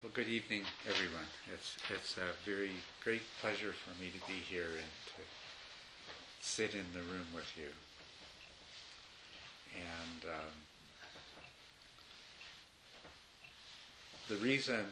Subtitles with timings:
[0.00, 1.26] Well, good evening, everyone.
[1.52, 2.70] It's it's a very
[3.02, 5.22] great pleasure for me to be here and to
[6.40, 7.66] sit in the room with you.
[9.74, 10.52] And um,
[14.28, 14.84] the reason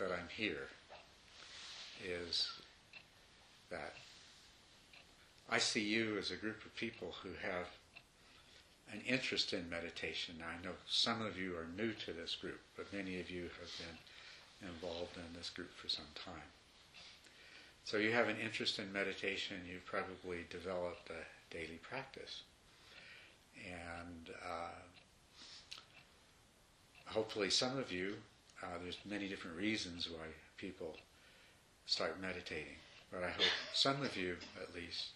[0.00, 0.66] that I'm here
[2.04, 2.50] is
[3.70, 3.94] that
[5.48, 7.68] I see you as a group of people who have
[8.92, 10.34] an interest in meditation.
[10.40, 13.42] Now, I know some of you are new to this group, but many of you
[13.42, 13.96] have been
[14.62, 16.50] involved in this group for some time.
[17.84, 22.42] So you have an interest in meditation, you've probably developed a daily practice.
[23.66, 24.78] And uh,
[27.06, 28.14] hopefully some of you,
[28.62, 30.96] uh, there's many different reasons why people
[31.86, 32.76] start meditating,
[33.10, 35.08] but I hope some of you at least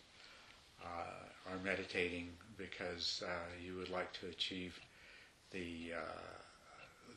[0.82, 3.30] uh, are meditating because uh,
[3.64, 4.78] you would like to achieve
[5.52, 6.40] the, uh,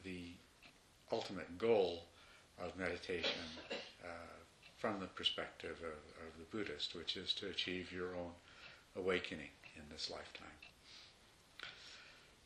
[0.04, 0.32] the
[1.12, 2.04] ultimate goal
[2.64, 3.42] of meditation
[4.04, 4.08] uh,
[4.78, 8.32] from the perspective of, of the Buddhist, which is to achieve your own
[8.96, 10.48] awakening in this lifetime.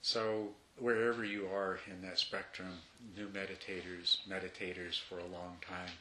[0.01, 2.79] So, wherever you are in that spectrum,
[3.15, 5.93] new meditators, meditators for a long time,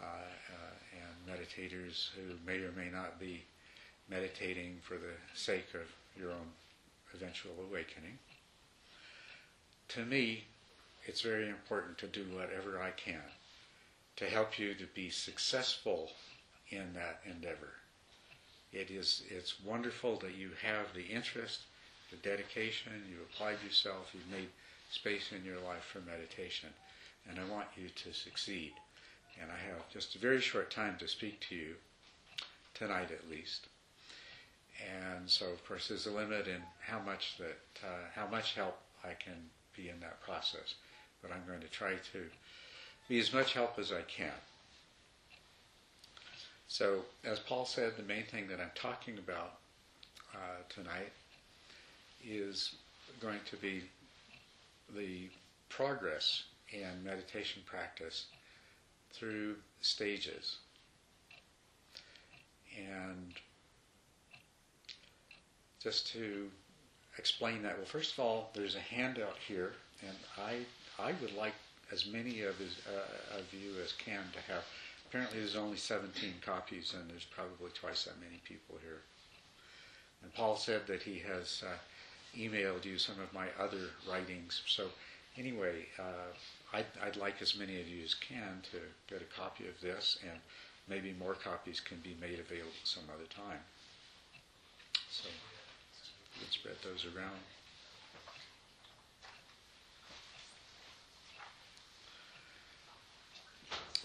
[0.00, 3.42] uh, uh, and meditators who may or may not be
[4.08, 5.82] meditating for the sake of
[6.18, 6.50] your own
[7.14, 8.18] eventual awakening.
[9.88, 10.44] To me,
[11.04, 13.22] it's very important to do whatever I can
[14.16, 16.10] to help you to be successful
[16.68, 17.74] in that endeavor.
[18.72, 21.62] It is it's wonderful that you have the interest,
[22.10, 24.48] the dedication, you've applied yourself, you've made
[24.90, 26.68] space in your life for meditation,
[27.28, 28.72] and I want you to succeed.
[29.40, 31.74] And I have just a very short time to speak to you,
[32.74, 33.66] tonight at least.
[34.78, 38.78] And so, of course, there's a limit in how much that uh, how much help
[39.04, 40.74] I can be in that process
[41.22, 42.24] but I'm going to try to
[43.08, 44.32] be as much help as I can.
[46.68, 49.58] So, as Paul said, the main thing that I'm talking about
[50.34, 51.12] uh, tonight
[52.26, 52.74] is
[53.20, 53.82] going to be
[54.96, 55.28] the
[55.68, 58.26] progress in meditation practice
[59.12, 60.56] through stages.
[62.76, 63.34] And
[65.82, 66.48] just to
[67.18, 70.60] explain that, well, first of all, there's a handout here, and I
[71.02, 71.54] I would like
[71.90, 74.62] as many of, his, uh, of you as can to have.
[75.08, 79.00] Apparently, there's only 17 copies, and there's probably twice that many people here.
[80.22, 81.76] And Paul said that he has uh,
[82.38, 84.62] emailed you some of my other writings.
[84.66, 84.86] So,
[85.36, 86.32] anyway, uh,
[86.72, 88.78] I'd, I'd like as many of you as can to
[89.12, 90.38] get a copy of this, and
[90.88, 93.60] maybe more copies can be made available some other time.
[95.10, 95.28] So,
[96.40, 97.40] let's spread those around.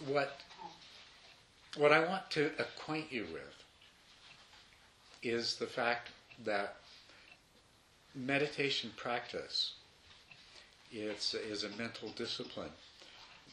[0.06, 0.40] What
[1.78, 3.64] what I want to acquaint you with
[5.22, 6.10] is the fact
[6.44, 6.78] that
[8.16, 9.74] meditation practice
[10.92, 12.72] is, is a mental discipline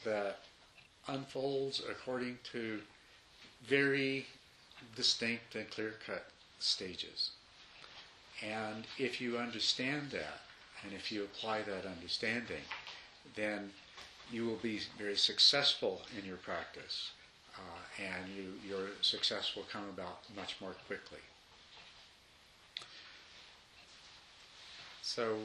[0.05, 0.39] that
[1.09, 2.81] unfolds according to
[3.67, 4.27] very
[4.97, 6.27] distinct and clear cut
[6.61, 7.31] stages.
[8.43, 10.41] And if you understand that,
[10.83, 12.63] and if you apply that understanding,
[13.37, 13.71] then
[14.33, 17.11] you will be very successful in your practice,
[17.57, 21.19] uh, and you, your success will come about much more quickly.
[25.03, 25.37] So,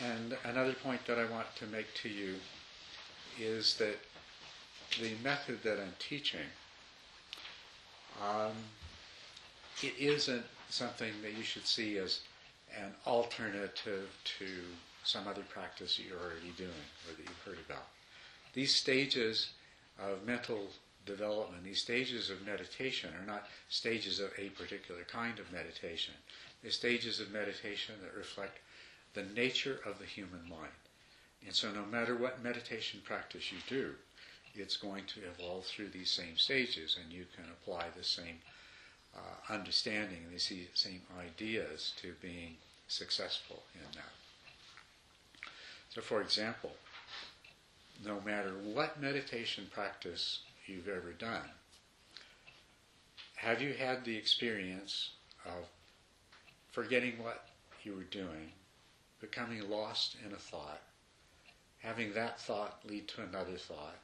[0.00, 2.36] and another point that I want to make to you
[3.38, 3.96] is that
[5.00, 6.46] the method that I'm teaching,
[8.22, 8.52] um,
[9.82, 12.20] it isn't something that you should see as
[12.78, 14.08] an alternative
[14.38, 14.46] to
[15.04, 17.86] some other practice that you're already doing or that you've heard about.
[18.52, 19.50] These stages
[19.98, 20.68] of mental
[21.06, 26.14] development, these stages of meditation, are not stages of a particular kind of meditation.
[26.62, 28.58] They're stages of meditation that reflect
[29.14, 30.72] the nature of the human mind.
[31.46, 33.94] And so, no matter what meditation practice you do,
[34.54, 38.38] it's going to evolve through these same stages, and you can apply the same
[39.16, 42.56] uh, understanding and the same ideas to being
[42.88, 44.19] successful in that.
[45.90, 46.72] So, for example,
[48.04, 51.50] no matter what meditation practice you've ever done,
[53.34, 55.10] have you had the experience
[55.44, 55.66] of
[56.70, 57.48] forgetting what
[57.82, 58.52] you were doing,
[59.20, 60.80] becoming lost in a thought,
[61.80, 63.98] having that thought lead to another thought,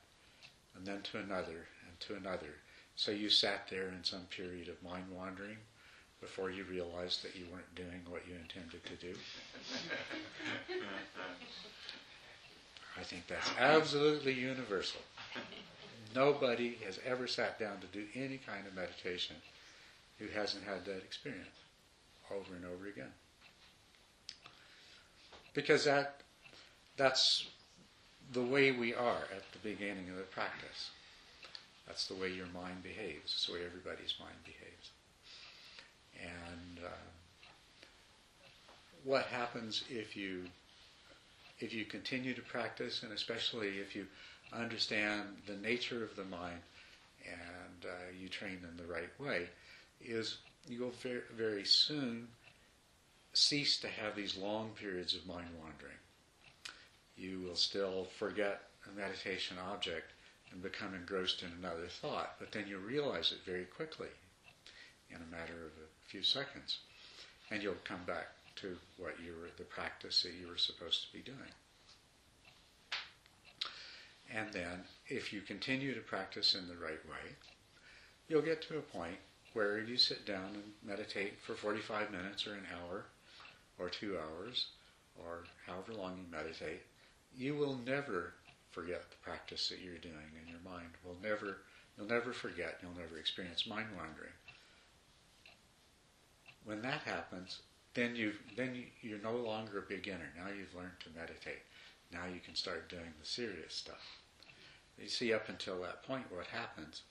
[0.75, 2.57] and then to another, and to another?
[2.97, 5.59] So you sat there in some period of mind wandering
[6.21, 9.15] before you realized that you weren't doing what you intended to do?
[12.99, 15.01] I think that's absolutely universal.
[16.15, 19.37] Nobody has ever sat down to do any kind of meditation
[20.19, 21.49] who hasn't had that experience
[22.31, 23.13] over and over again.
[25.53, 26.23] Because that
[26.97, 27.47] that's
[28.33, 30.91] the way we are at the beginning of the practice.
[31.87, 33.33] That's the way your mind behaves.
[33.33, 34.91] It's the way everybody's mind behaves.
[36.27, 36.89] And uh,
[39.05, 40.45] what happens if you
[41.59, 44.07] if you continue to practice, and especially if you
[44.53, 46.61] understand the nature of the mind
[47.25, 49.49] and uh, you train in the right way,
[50.05, 50.39] is
[50.69, 52.29] you will very, very soon
[53.33, 55.97] cease to have these long periods of mind wandering.
[57.17, 60.13] You will still forget a meditation object
[60.53, 64.09] and become engrossed in another thought, but then you realize it very quickly
[65.11, 66.79] in a matter of few seconds,
[67.51, 71.13] and you'll come back to what you were the practice that you were supposed to
[71.13, 71.53] be doing.
[74.35, 77.37] And then, if you continue to practice in the right way,
[78.29, 79.17] you'll get to a point
[79.53, 83.07] where you sit down and meditate for 45 minutes or an hour
[83.79, 84.67] or two hours
[85.19, 86.83] or however long you meditate.
[87.37, 88.35] You will never
[88.71, 91.59] forget the practice that you're doing, and your mind will never,
[91.97, 94.33] you'll never forget, you'll never experience mind wandering.
[96.67, 97.61] When that happens,
[97.95, 100.33] then you then you, you're no longer a beginner.
[100.37, 101.63] Now you've learned to meditate.
[102.13, 104.21] Now you can start doing the serious stuff.
[104.99, 107.03] You see, up until that point, what happens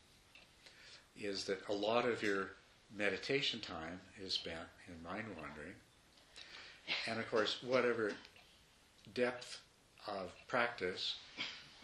[1.17, 2.51] is that a lot of your
[2.95, 5.75] meditation time is spent in mind wandering.
[7.07, 8.11] And of course, whatever
[9.13, 9.61] depth
[10.07, 11.15] of practice,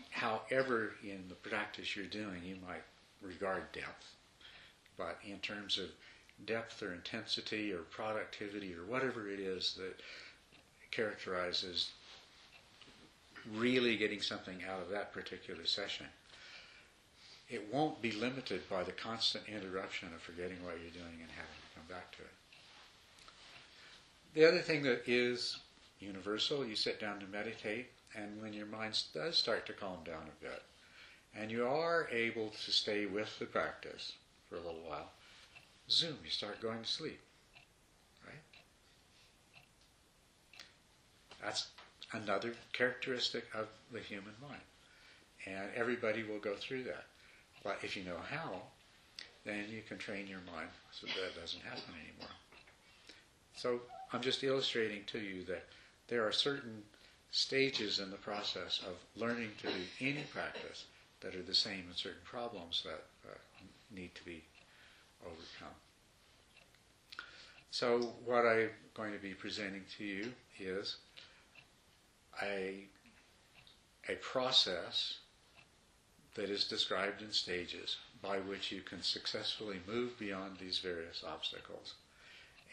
[0.10, 2.84] however in the practice you're doing, you might
[3.22, 4.16] regard depth.
[4.98, 5.86] But in terms of
[6.46, 10.00] depth or intensity or productivity or whatever it is that
[10.92, 11.92] characterizes
[13.56, 16.06] really getting something out of that particular session.
[17.50, 21.60] It won't be limited by the constant interruption of forgetting what you're doing and having
[21.60, 22.30] to come back to it.
[24.34, 25.58] The other thing that is
[26.00, 30.24] universal, you sit down to meditate, and when your mind does start to calm down
[30.24, 30.64] a bit,
[31.36, 34.14] and you are able to stay with the practice
[34.50, 35.12] for a little while,
[35.92, 37.20] zoom, you start going to sleep.
[38.26, 38.36] Right?
[41.44, 41.68] That's
[42.14, 44.62] another characteristic of the human mind.
[45.46, 47.06] And everybody will go through that.
[47.64, 48.62] But if you know how,
[49.46, 52.36] then you can train your mind so that doesn't happen anymore.
[53.56, 53.82] So
[54.14, 55.66] I'm just illustrating to you that
[56.08, 56.84] there are certain
[57.32, 60.86] stages in the process of learning to do any practice
[61.22, 63.36] that are the same in certain problems that uh,
[63.96, 64.44] need to be
[65.26, 65.76] overcome.
[67.72, 70.98] So what I'm going to be presenting to you is
[72.42, 72.84] a,
[74.10, 75.20] a process
[76.36, 81.96] that is described in stages by which you can successfully move beyond these various obstacles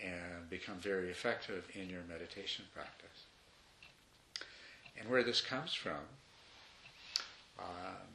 [0.05, 3.25] and become very effective in your meditation practice.
[4.99, 6.01] And where this comes from,
[7.59, 8.09] um,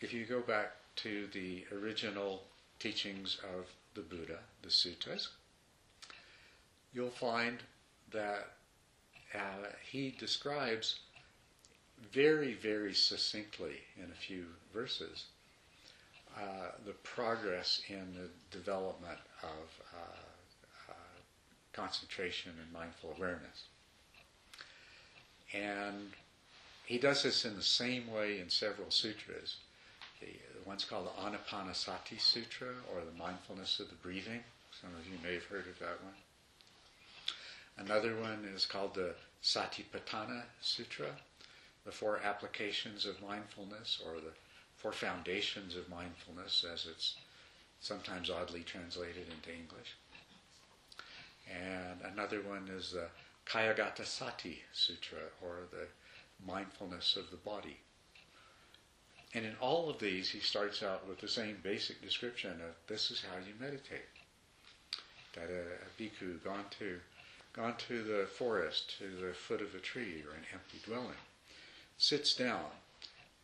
[0.00, 2.42] if you go back to the original
[2.78, 5.28] teachings of the Buddha, the suttas,
[6.92, 7.58] you'll find
[8.12, 8.50] that
[9.34, 11.00] uh, he describes
[12.12, 15.24] very, very succinctly in a few verses
[16.36, 20.94] uh, the progress in the development of uh, uh,
[21.72, 23.64] concentration and mindful awareness.
[25.52, 26.12] And
[26.86, 29.56] he does this in the same way in several sutras.
[30.20, 30.26] The,
[30.68, 34.40] one's called the Anapanasati Sutra, or the mindfulness of the breathing.
[34.78, 36.12] Some of you may have heard of that one.
[37.78, 41.08] Another one is called the Satipatthana Sutra,
[41.86, 44.32] the four applications of mindfulness, or the
[44.76, 47.16] four foundations of mindfulness, as it's
[47.80, 49.96] sometimes oddly translated into English.
[51.50, 53.08] And another one is the
[53.46, 55.86] Kayagata Sati Sutra, or the
[56.46, 57.78] mindfulness of the body.
[59.34, 63.10] And in all of these, he starts out with the same basic description of this
[63.10, 64.08] is how you meditate.
[65.34, 66.98] That a, a bhikkhu gone to
[67.52, 71.18] gone to the forest, to the foot of a tree or an empty dwelling,
[71.96, 72.66] sits down,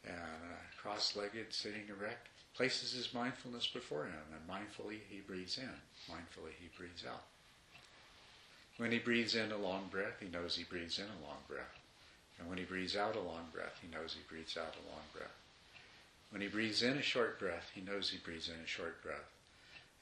[0.04, 5.74] and uh, cross-legged, sitting erect, places his mindfulness before him, and mindfully he breathes in,
[6.08, 7.24] mindfully he breathes out.
[8.76, 11.78] When he breathes in a long breath, he knows he breathes in a long breath.
[12.38, 15.04] And when he breathes out a long breath, he knows he breathes out a long
[15.12, 15.43] breath.
[16.34, 19.30] When he breathes in a short breath, he knows he breathes in a short breath.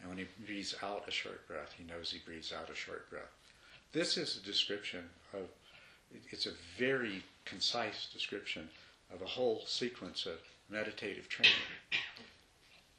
[0.00, 3.10] And when he breathes out a short breath, he knows he breathes out a short
[3.10, 3.30] breath.
[3.92, 5.42] This is a description of
[6.30, 8.70] It's a very concise description
[9.12, 11.52] of a whole sequence of meditative training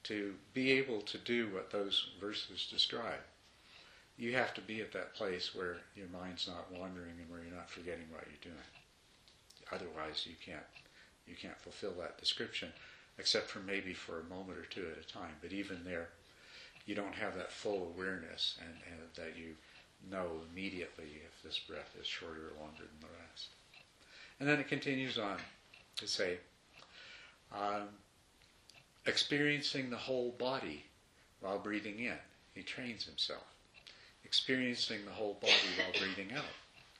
[0.03, 3.23] to be able to do what those verses describe.
[4.15, 7.57] You have to be at that place where your mind's not wandering and where you're
[7.57, 8.67] not forgetting what you're doing.
[9.71, 10.69] Otherwise, you can't
[11.25, 12.71] you can't fulfill that description,
[13.17, 15.35] except for maybe for a moment or two at a time.
[15.41, 16.09] But even there,
[16.85, 19.55] you don't have that full awareness and, and that you
[20.11, 23.49] know immediately if this breath is shorter or longer than the rest.
[24.39, 25.37] And then it continues on
[25.97, 26.37] to say,
[27.53, 27.87] um,
[29.05, 30.85] experiencing the whole body
[31.39, 32.17] while breathing in.
[32.53, 33.43] He trains himself.
[34.25, 36.43] Experiencing the whole body while breathing out.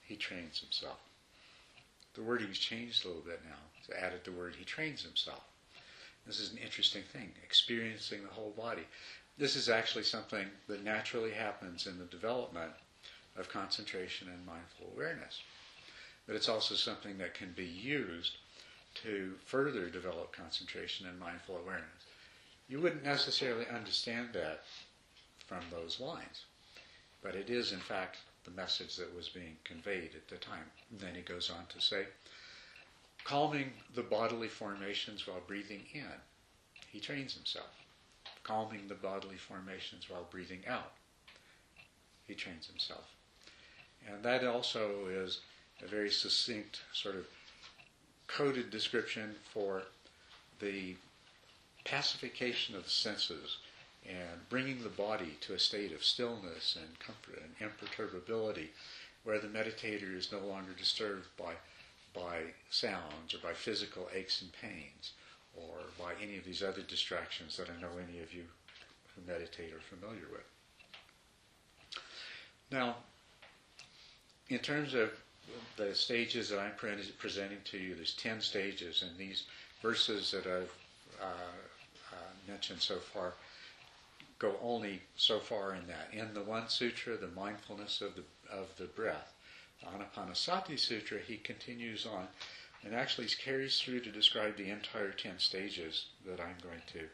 [0.04, 1.00] He trains himself.
[2.14, 3.56] The wording's changed a little bit now.
[3.80, 5.44] It's added the word he trains himself.
[6.26, 8.84] This is an interesting thing, experiencing the whole body.
[9.38, 12.72] This is actually something that naturally happens in the development
[13.36, 15.42] of concentration and mindful awareness.
[16.26, 18.38] But it's also something that can be used
[19.04, 22.06] to further develop concentration and mindful awareness.
[22.70, 24.64] You wouldn't necessarily understand that
[25.46, 26.46] from those lines,
[27.22, 30.70] but it is, in fact, the message that was being conveyed at the time.
[30.92, 32.06] And then he goes on to say,
[33.24, 36.04] calming the bodily formations while breathing in.
[36.92, 37.70] He trains himself.
[38.44, 40.92] Calming the bodily formations while breathing out.
[42.28, 43.10] He trains himself.
[44.08, 45.40] And that also is
[45.82, 47.26] a very succinct sort of
[48.28, 49.84] coded description for
[50.60, 50.96] the
[51.86, 53.58] pacification of the senses
[54.08, 58.72] and bringing the body to a state of stillness and comfort and imperturbability
[59.24, 61.54] where the meditator is no longer disturbed by,
[62.14, 65.14] by sounds or by physical aches and pains
[65.56, 68.44] or by any of these other distractions that I know any of you
[69.16, 72.02] who meditate are familiar with.
[72.72, 72.96] Now,
[74.50, 75.12] in terms of
[75.78, 76.74] the stages that I'm
[77.18, 79.44] presenting to you, there's 10 stages, and these
[79.82, 80.74] verses that I've
[81.22, 81.26] uh,
[82.12, 82.16] uh,
[82.48, 83.34] mentioned so far
[84.40, 86.10] go only so far in that.
[86.12, 89.34] In the one sutra, the mindfulness of the of the breath,
[89.88, 92.28] Anapanasati Sutra, he continues on,
[92.84, 97.08] and actually carries through to describe the entire ten stages that I'm going to,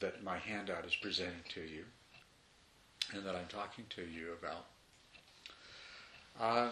[0.00, 1.84] that my handout is presenting to you,
[3.12, 4.66] and that I'm talking to you about.
[6.38, 6.70] Um,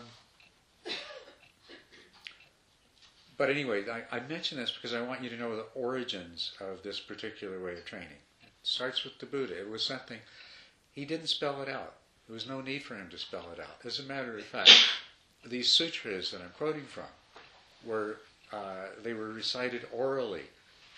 [3.39, 6.83] but anyway, I, I mention this because I want you to know the origins of
[6.83, 8.09] this particular way of training
[8.43, 9.59] It starts with the Buddha.
[9.59, 10.19] It was something,
[10.93, 11.95] he didn't spell it out.
[12.27, 13.85] There was no need for him to spell it out.
[13.85, 14.71] As a matter of fact,
[15.47, 17.05] these sutras that I'm quoting from
[17.85, 18.19] were,
[18.53, 20.45] uh, they were recited orally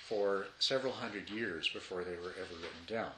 [0.09, 3.11] for several hundred years before they were ever written down.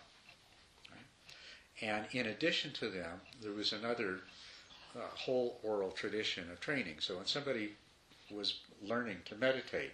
[0.91, 1.89] Right?
[1.89, 4.21] And in addition to them, there was another
[4.97, 6.97] uh, whole oral tradition of training.
[7.01, 7.73] So when somebody
[8.31, 9.93] was learning to meditate,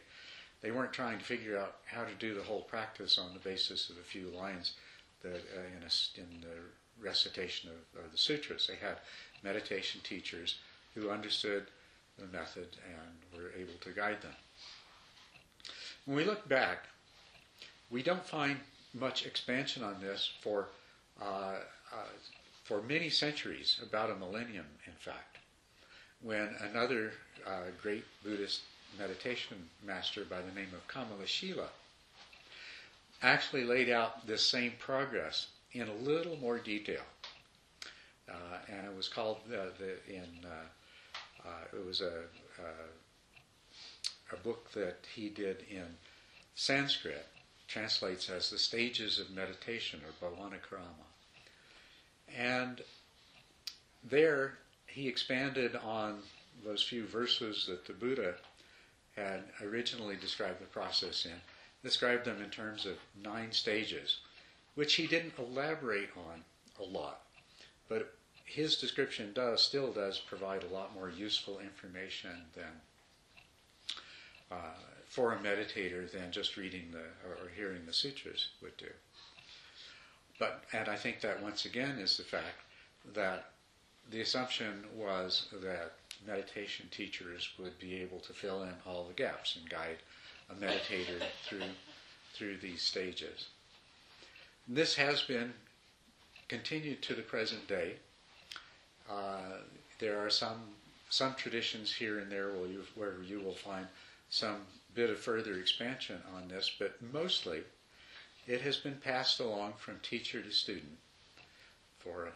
[0.62, 3.90] they weren't trying to figure out how to do the whole practice on the basis
[3.90, 4.74] of a few lines
[5.22, 8.66] that uh, in, a, in the recitation of, of the sutras.
[8.66, 8.98] They had
[9.42, 10.56] meditation teachers
[10.94, 11.66] who understood
[12.18, 14.34] the method and were able to guide them.
[16.04, 16.86] When we look back,
[17.90, 18.58] we don't find
[18.92, 20.68] much expansion on this for
[21.20, 21.56] uh,
[21.92, 22.06] uh,
[22.64, 25.36] for many centuries, about a millennium, in fact,
[26.22, 27.12] when another
[27.46, 28.62] uh, great Buddhist
[28.98, 31.68] meditation master by the name of Kamalashila
[33.22, 37.02] actually laid out this same progress in a little more detail.
[38.28, 40.64] Uh, and it was called uh, the, in uh,
[41.44, 42.22] Uh, it was a,
[42.58, 42.88] uh,
[44.32, 45.86] a book that he did in
[46.54, 47.26] Sanskrit,
[47.68, 51.06] translates as the stages of meditation or Bhavanakrama.
[52.36, 52.80] And
[54.02, 56.20] there he expanded on
[56.64, 58.34] those few verses that the Buddha
[59.16, 61.40] had originally described the process in,
[61.82, 64.18] described them in terms of nine stages,
[64.74, 66.44] which he didn't elaborate on
[66.80, 67.22] a lot.
[67.88, 72.80] But his description does still does provide a lot more useful information than
[74.50, 78.90] uh, for a meditator than just reading the or, hearing the sutras would do.
[80.38, 82.60] But and I think that once again is the fact
[83.14, 83.50] that
[84.10, 85.92] the assumption was that
[86.26, 89.98] meditation teachers would be able to fill in all the gaps and guide
[90.50, 91.62] a meditator through
[92.34, 93.48] through these stages.
[94.66, 95.54] This has been
[96.48, 97.94] continued to the present day.
[99.10, 99.58] Uh,
[99.98, 100.60] there are some
[101.10, 103.86] some traditions here and there where you, where you will find
[104.30, 104.56] some
[104.94, 107.62] bit of further expansion on this, but mostly
[108.46, 110.98] it has been passed along from teacher to student
[111.98, 112.32] for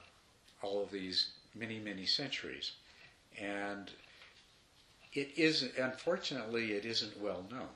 [0.62, 2.72] all of these many, many centuries.
[3.40, 3.90] And
[5.12, 7.68] it isn't, unfortunately, it isn't well known.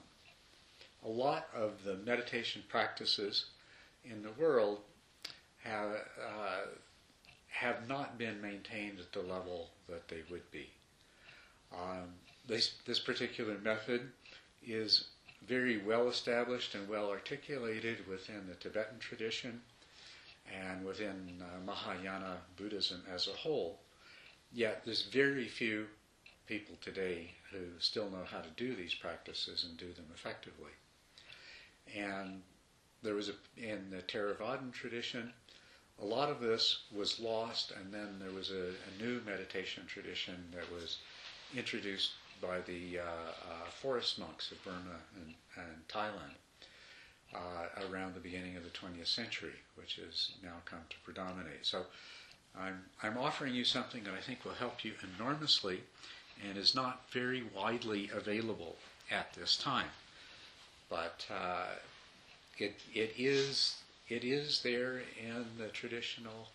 [1.05, 3.47] A lot of the meditation practices
[4.05, 4.79] in the world
[5.65, 6.67] have, uh,
[7.53, 10.69] have not been maintained at the level that they would be.
[11.73, 12.15] Um,
[12.47, 14.11] this, this particular method
[14.67, 15.05] is
[15.47, 19.61] very well established and well articulated within the Tibetan tradition
[20.51, 23.79] and within uh, Mahayana Buddhism as a whole.
[24.53, 25.87] Yet there's very few
[26.47, 30.73] people today who still know how to do these practices and do them effectively.
[31.95, 32.43] And
[33.03, 35.33] there was a, in the Theravadan tradition,
[36.01, 40.35] a lot of this was lost, and then there was a, a new meditation tradition
[40.55, 40.99] that was
[41.57, 46.35] introduced by the uh, uh, forest monks of Burma and, and Thailand
[47.35, 51.65] uh, around the beginning of the 20th century, which has now come to predominate.
[51.65, 51.85] So
[52.59, 55.81] I'm, I'm offering you something that I think will help you enormously
[56.47, 58.77] and is not very widely available
[59.11, 59.87] at this time.
[60.91, 61.67] But uh,
[62.59, 63.77] it, it, is,
[64.09, 66.49] it is there in the traditional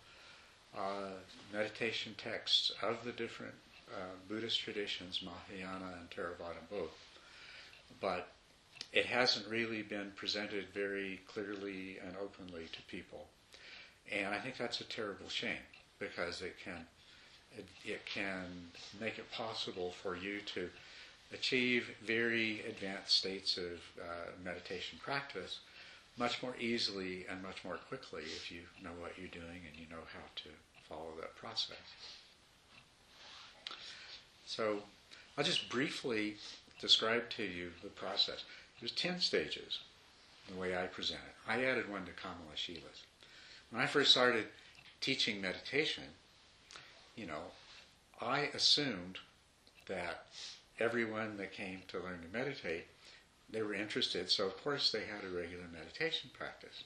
[0.78, 1.12] uh,
[1.54, 3.54] meditation texts of the different
[3.92, 6.96] uh, Buddhist traditions, Mahayana and Theravada both.
[8.02, 8.30] But
[8.94, 13.28] it hasn't really been presented very clearly and openly to people.
[14.12, 15.66] And I think that's a terrible shame
[16.00, 16.86] because it can
[17.58, 18.44] it, it can
[19.00, 20.70] make it possible for you to
[21.34, 25.60] achieve very advanced states of uh, meditation practice
[26.18, 29.86] much more easily and much more quickly if you know what you're doing and you
[29.90, 30.50] know how to
[30.90, 31.78] follow that process.
[34.46, 34.80] So
[35.38, 36.38] I'll just briefly
[36.80, 38.44] describe to you the process.
[38.80, 39.80] There's 10 stages,
[40.50, 41.52] the way I present it.
[41.52, 43.04] I added one to Kamalashila's.
[43.72, 44.46] When I first started
[45.02, 46.04] teaching meditation,
[47.16, 47.52] you know,
[48.22, 49.18] I assumed
[49.88, 50.26] that
[50.80, 52.86] everyone that came to learn to meditate,
[53.50, 56.84] they were interested, so of course they had a regular meditation practice.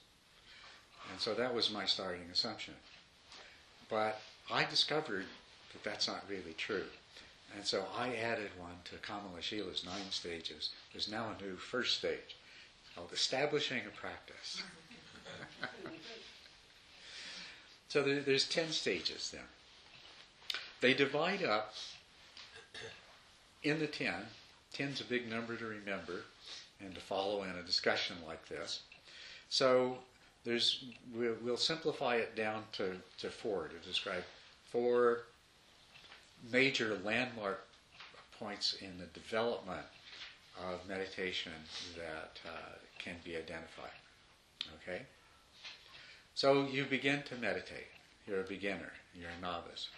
[1.10, 2.74] And so that was my starting assumption.
[3.90, 5.26] But I discovered
[5.72, 6.84] that that's not really true.
[7.54, 10.70] And so I added one to Kamalashila's nine stages.
[10.92, 12.36] There's now a new first stage
[12.94, 14.62] called establishing a practice.
[17.88, 19.44] so there, there's ten stages then.
[20.80, 21.74] They divide up
[23.62, 24.26] in the ten.
[24.72, 26.22] Ten's a big number to remember
[26.80, 28.82] and to follow in a discussion like this.
[29.48, 29.98] So
[30.44, 34.24] there's we'll, we'll simplify it down to, to four to describe
[34.70, 35.24] four
[36.50, 37.64] major landmark
[38.38, 39.86] points in the development
[40.58, 41.52] of meditation
[41.96, 43.90] that uh, can be identified.
[44.82, 45.02] Okay?
[46.34, 47.86] So you begin to meditate.
[48.26, 49.88] You're a beginner, you're a novice.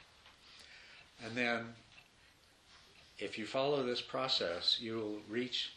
[1.25, 1.67] And then,
[3.25, 5.73] if you follow this process, you will reach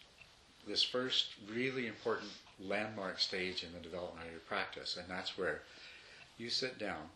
[0.68, 2.30] this first really important
[2.60, 5.62] landmark stage in the development of your practice, and that's where
[6.38, 7.10] you sit down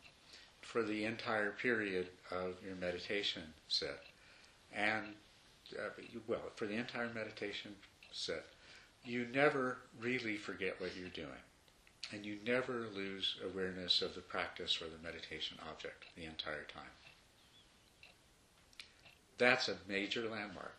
[0.62, 4.04] for the entire period of your meditation set.
[4.74, 5.08] And,
[5.78, 5.90] uh,
[6.28, 7.76] well, for the entire meditation
[8.14, 8.46] set,
[9.04, 11.44] you never really forget what you're doing.
[12.14, 17.01] And you never lose awareness of the practice or the meditation object the entire time.
[19.42, 20.76] That's a major landmark.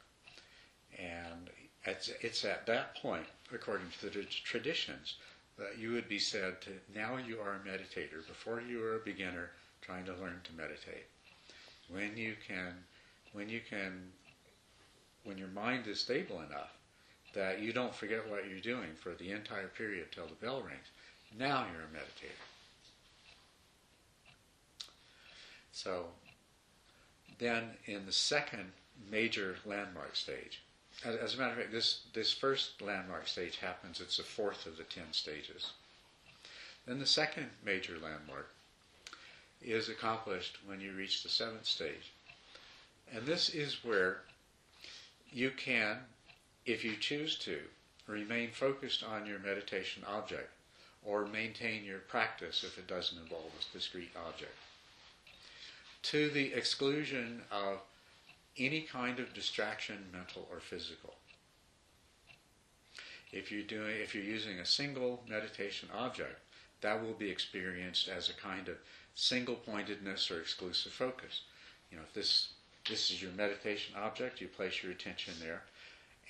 [0.97, 1.51] And
[1.85, 5.17] it's, it's at that point, according to the traditions,
[5.59, 8.25] that you would be said to now you are a meditator.
[8.25, 11.07] Before you were a beginner, trying to learn to meditate.
[11.89, 12.75] When you can,
[13.33, 14.13] when you can,
[15.25, 16.71] when your mind is stable enough
[17.35, 20.87] that you don't forget what you're doing for the entire period till the bell rings,
[21.37, 22.47] now you're a meditator.
[25.73, 26.05] So
[27.43, 28.73] then in the second
[29.11, 30.63] major landmark stage,
[31.05, 34.77] as a matter of fact, this, this first landmark stage happens, it's the fourth of
[34.77, 35.73] the ten stages.
[36.87, 38.49] Then the second major landmark
[39.61, 42.13] is accomplished when you reach the seventh stage.
[43.15, 44.21] And this is where
[45.33, 45.99] you can,
[46.67, 47.59] if you choose to,
[48.07, 50.51] remain focused on your meditation object
[51.05, 54.55] or maintain your practice if it doesn't involve a discrete object.
[56.03, 57.79] To the exclusion of
[58.59, 61.15] any kind of distraction, mental or physical.
[63.33, 66.39] If you're doing if you're using a single meditation object,
[66.83, 68.77] that will be experienced as a kind of
[69.15, 71.43] single pointedness or exclusive focus.
[71.91, 72.51] You know, if this
[72.89, 75.63] this is your meditation object, you place your attention there,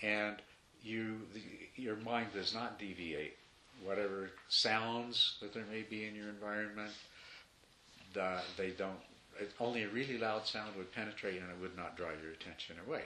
[0.02, 0.36] and
[0.82, 1.40] you the,
[1.82, 3.36] your mind does not deviate.
[3.82, 6.92] Whatever sounds that there may be in your environment,
[8.12, 9.00] the, they don't.
[9.58, 13.04] Only a really loud sound would penetrate, and it would not draw your attention away.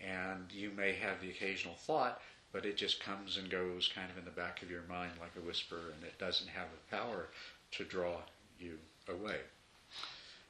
[0.00, 2.20] and you may have the occasional thought,
[2.52, 5.32] but it just comes and goes kind of in the back of your mind like
[5.36, 7.28] a whisper, and it doesn't have the power
[7.72, 8.16] to draw
[8.58, 9.38] you away.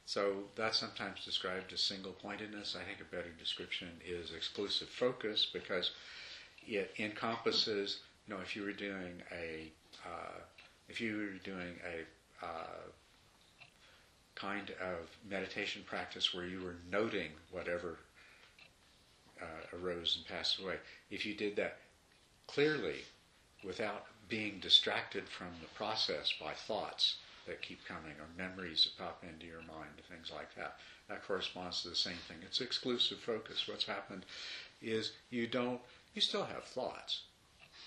[0.05, 2.75] So that's sometimes described as single pointedness.
[2.75, 5.91] I think a better description is exclusive focus because
[6.67, 9.71] it encompasses, you know, if you were doing a,
[10.05, 10.39] uh,
[10.89, 12.89] if you were doing a uh,
[14.41, 17.99] kind of meditation practice where you were noting whatever
[19.41, 20.75] uh, arose and passed away,
[21.09, 21.77] if you did that
[22.47, 23.01] clearly
[23.63, 29.23] without being distracted from the process by thoughts that keep coming or memories that pop
[29.23, 30.77] into your mind, things like that,
[31.09, 32.37] that corresponds to the same thing.
[32.45, 33.67] It's exclusive focus.
[33.67, 34.25] What's happened
[34.81, 35.81] is you don't,
[36.13, 37.23] you still have thoughts,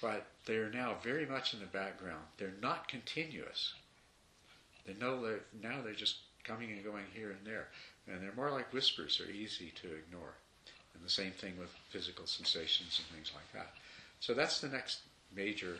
[0.02, 2.24] but they're now very much in the background.
[2.36, 3.74] They're not continuous.
[4.86, 7.68] They know that now they're just coming and going here and there.
[8.06, 10.34] And they're more like whispers, they're easy to ignore.
[10.94, 13.72] And the same thing with physical sensations and things like that.
[14.20, 15.00] So that's the next
[15.34, 15.76] major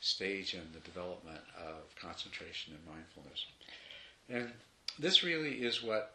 [0.00, 3.46] stage in the development of concentration and mindfulness.
[4.28, 4.52] And
[4.98, 6.14] this really is what,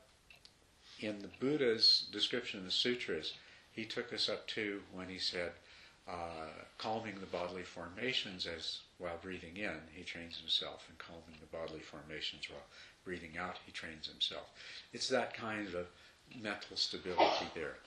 [1.00, 3.34] in the Buddha's description of the sutras,
[3.72, 5.52] he took us up to when he said,
[6.10, 11.58] uh, calming the bodily formations as while breathing in, he trains himself, in calming the
[11.58, 12.66] bodily formations while
[13.04, 14.50] breathing out, he trains himself.
[14.94, 15.88] It's that kind of
[16.42, 17.78] mental stability there.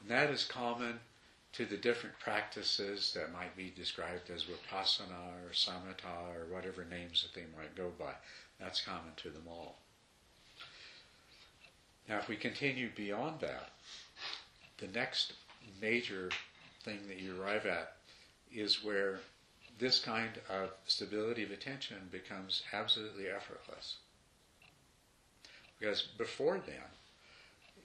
[0.00, 1.00] And that is common
[1.52, 7.22] to the different practices that might be described as vipassana or samatha or whatever names
[7.22, 8.12] that they might go by.
[8.60, 9.76] That's common to them all.
[12.08, 13.70] Now, if we continue beyond that,
[14.78, 15.34] the next
[15.80, 16.30] major
[16.82, 17.96] thing that you arrive at
[18.52, 19.20] is where
[19.78, 23.96] this kind of stability of attention becomes absolutely effortless.
[25.80, 26.76] Because before then,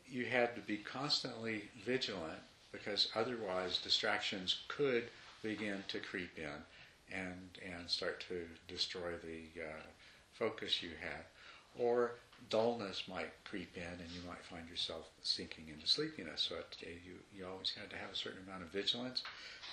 [0.05, 2.39] you had to be constantly vigilant
[2.71, 5.05] because otherwise distractions could
[5.41, 9.81] begin to creep in and, and start to destroy the uh,
[10.33, 11.23] focus you had.
[11.79, 12.11] Or
[12.49, 16.47] dullness might creep in and you might find yourself sinking into sleepiness.
[16.49, 19.23] So it, you, you always had to have a certain amount of vigilance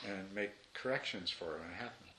[0.08, 2.10] and make corrections for it when it happened.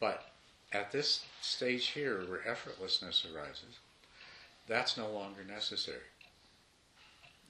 [0.00, 0.30] But
[0.72, 3.78] at this stage here where effortlessness arises,
[4.68, 5.98] that's no longer necessary.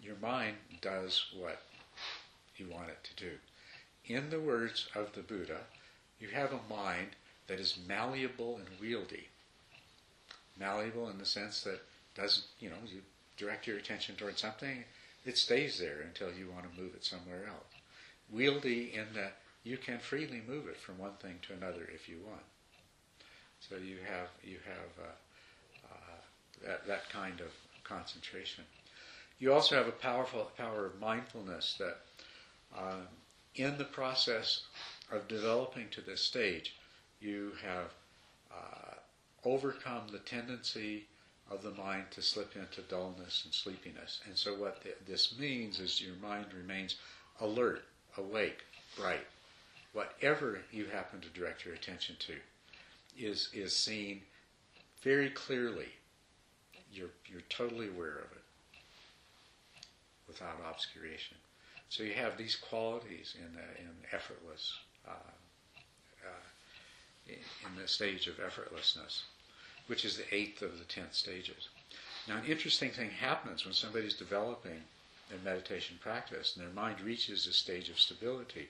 [0.03, 1.61] Your mind does what
[2.57, 3.33] you want it to do.
[4.07, 5.59] In the words of the Buddha,
[6.21, 7.09] you have a mind
[7.49, 9.25] that is malleable and wieldy.
[10.59, 11.81] Malleable in the sense that
[12.15, 13.01] doesn't, you know, you
[13.37, 14.85] direct your attention towards something,
[15.25, 17.75] it stays there until you want to move it somewhere else.
[18.35, 22.17] Wieldy in that you can freely move it from one thing to another if you
[22.27, 22.43] want.
[23.61, 25.13] So you have you have uh,
[26.65, 27.49] that that kind of
[27.85, 28.65] concentration.
[29.39, 31.99] You also have a powerful power of mindfulness that,
[32.77, 33.07] uh,
[33.55, 34.63] in the process
[35.13, 36.75] of developing to this stage,
[37.21, 37.95] you have
[38.53, 38.95] uh,
[39.45, 41.07] overcome the tendency
[41.51, 44.21] of the mind to slip into dullness and sleepiness.
[44.27, 46.97] And so, what th- this means is your mind remains
[47.41, 47.85] alert,
[48.17, 48.65] awake,
[48.97, 49.27] bright.
[49.93, 52.35] Whatever you happen to direct your attention to
[53.17, 54.21] is, is seen
[55.03, 55.89] very clearly.
[56.93, 58.45] You're, you're totally aware of it
[60.27, 61.37] without obscuration.
[61.89, 64.75] So you have these qualities in, the, in effortless,
[65.07, 65.13] uh,
[66.25, 69.23] uh, in the stage of effortlessness,
[69.87, 71.69] which is the eighth of the tenth stages.
[72.29, 74.83] Now, an interesting thing happens when somebody's developing
[75.31, 78.69] their meditation practice and their mind reaches a stage of stability.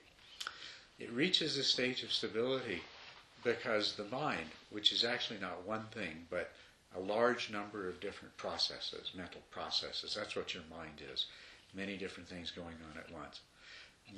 [0.99, 2.83] It reaches a stage of stability
[3.45, 6.53] because the mind, which is actually not one thing, but
[6.97, 11.27] a large number of different processes, mental processes, that's what your mind is.
[11.75, 13.41] Many different things going on at once.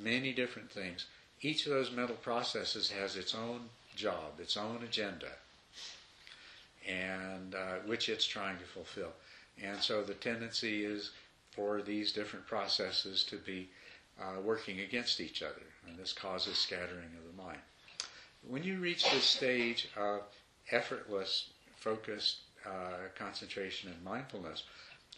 [0.00, 1.06] Many different things.
[1.40, 3.62] Each of those mental processes has its own
[3.96, 5.32] job, its own agenda,
[6.86, 9.12] and uh, which it's trying to fulfill.
[9.62, 11.10] And so the tendency is
[11.50, 13.68] for these different processes to be
[14.20, 17.58] uh, working against each other, and this causes scattering of the mind.
[18.46, 20.22] When you reach this stage of
[20.70, 24.64] effortless, focused uh, concentration and mindfulness,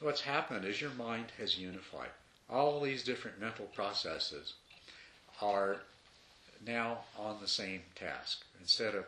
[0.01, 2.11] what's happened is your mind has unified.
[2.51, 4.55] All these different mental processes
[5.41, 5.79] are
[6.67, 8.45] now on the same task.
[8.61, 9.07] Instead of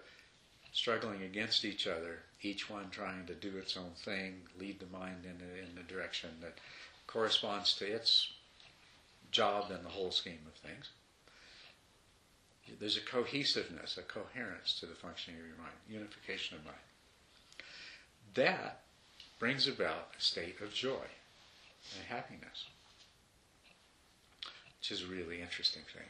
[0.73, 5.25] struggling against each other, each one trying to do its own thing, lead the mind
[5.25, 6.59] in, in the direction that
[7.07, 8.29] corresponds to its
[9.31, 10.91] job in the whole scheme of things.
[12.81, 16.77] There's a cohesiveness, a coherence to the functioning of your mind, unification of mind.
[18.35, 18.81] That
[19.39, 21.07] brings about a state of joy
[21.97, 22.65] and happiness.
[24.79, 26.09] which is a really interesting thing.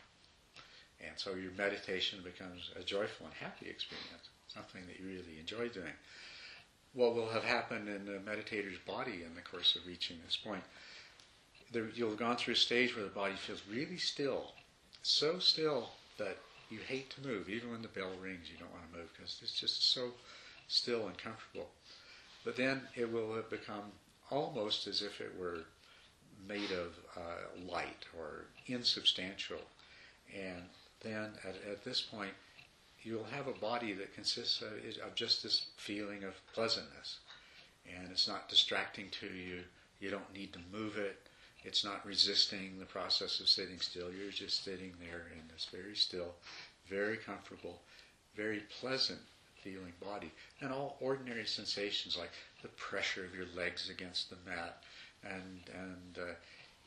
[1.06, 5.68] And so your meditation becomes a joyful and happy experience, something that you really enjoy
[5.68, 5.92] doing.
[6.92, 10.62] What will have happened in the meditator's body in the course of reaching this point?
[11.72, 14.52] There, you'll have gone through a stage where the body feels really still,
[15.02, 16.38] so still that
[16.70, 17.48] you hate to move.
[17.48, 20.10] Even when the bell rings, you don't want to move because it's just so
[20.66, 21.68] still and comfortable.
[22.44, 23.92] But then it will have become
[24.30, 25.60] almost as if it were
[26.46, 29.60] made of uh, light or insubstantial.
[30.34, 30.62] And
[31.00, 32.32] then at, at, this point,
[33.02, 34.72] you'll have a body that consists of,
[35.04, 37.18] of just this feeling of pleasantness.
[37.96, 39.60] And it's not distracting to you.
[40.00, 41.18] You don't need to move it.
[41.64, 44.10] It's not resisting the process of sitting still.
[44.12, 46.34] You're just sitting there and it's very still,
[46.88, 47.80] very comfortable,
[48.36, 49.20] very pleasant
[49.64, 50.30] feeling body.
[50.60, 54.82] And all ordinary sensations like the pressure of your legs against the mat
[55.24, 56.34] and, and uh,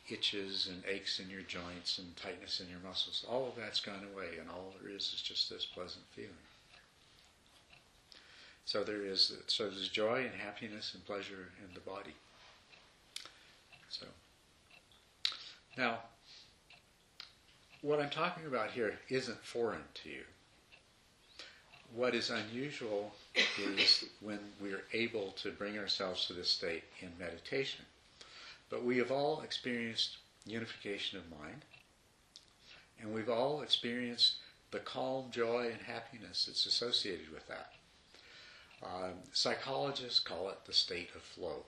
[0.09, 3.25] itches and aches in your joints and tightness in your muscles.
[3.29, 6.31] All of that's gone away, and all there is is just this pleasant feeling.
[8.65, 12.13] So there is so there's joy and happiness and pleasure in the body.
[13.89, 14.05] So
[15.77, 15.99] now
[17.81, 20.23] what I'm talking about here isn't foreign to you.
[21.95, 23.13] What is unusual
[23.59, 27.85] is when we're able to bring ourselves to this state in meditation.
[28.69, 31.63] But we have all experienced unification of mind,
[33.01, 34.35] and we've all experienced
[34.71, 37.71] the calm, joy, and happiness that's associated with that.
[38.83, 41.63] Um, psychologists call it the state of flow.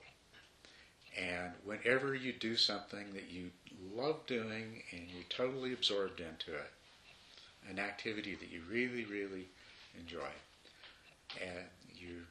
[1.18, 3.50] And whenever you do something that you
[3.94, 6.70] love doing and you're totally absorbed into it,
[7.68, 9.48] an activity that you really, really
[9.98, 10.30] enjoy,
[11.40, 12.22] and you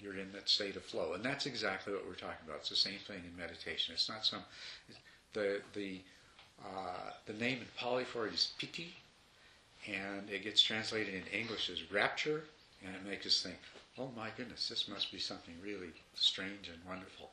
[0.00, 2.58] you're in that state of flow, and that's exactly what we're talking about.
[2.60, 3.94] It's the same thing in meditation.
[3.94, 4.42] It's not some
[5.32, 6.00] the the
[6.64, 8.94] uh, the name in Pali for it is piti,
[9.86, 12.44] and it gets translated in English as rapture,
[12.84, 13.56] and it makes us think,
[13.98, 17.30] oh my goodness, this must be something really strange and wonderful.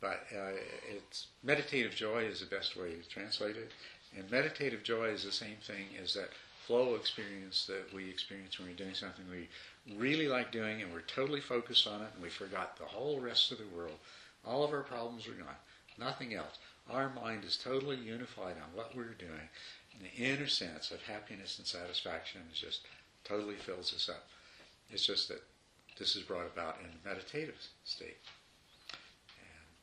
[0.00, 0.52] But uh,
[0.90, 3.70] it's meditative joy is the best way to translate it,
[4.16, 6.30] and meditative joy is the same thing as that
[6.66, 9.48] flow experience that we experience when we're doing something we
[9.96, 13.50] really like doing and we're totally focused on it and we forgot the whole rest
[13.50, 13.98] of the world.
[14.44, 15.56] All of our problems are gone.
[15.98, 16.58] Nothing else.
[16.90, 19.48] Our mind is totally unified on what we're doing.
[19.94, 22.86] And the inner sense of happiness and satisfaction is just
[23.24, 24.26] totally fills us up.
[24.90, 25.42] It's just that
[25.98, 28.18] this is brought about in a meditative state.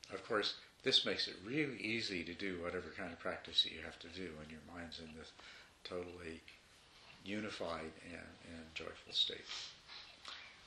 [0.10, 3.72] And of course, this makes it really easy to do whatever kind of practice that
[3.72, 5.32] you have to do when your mind's in this
[5.84, 6.42] totally
[7.26, 9.46] unified and, and joyful state.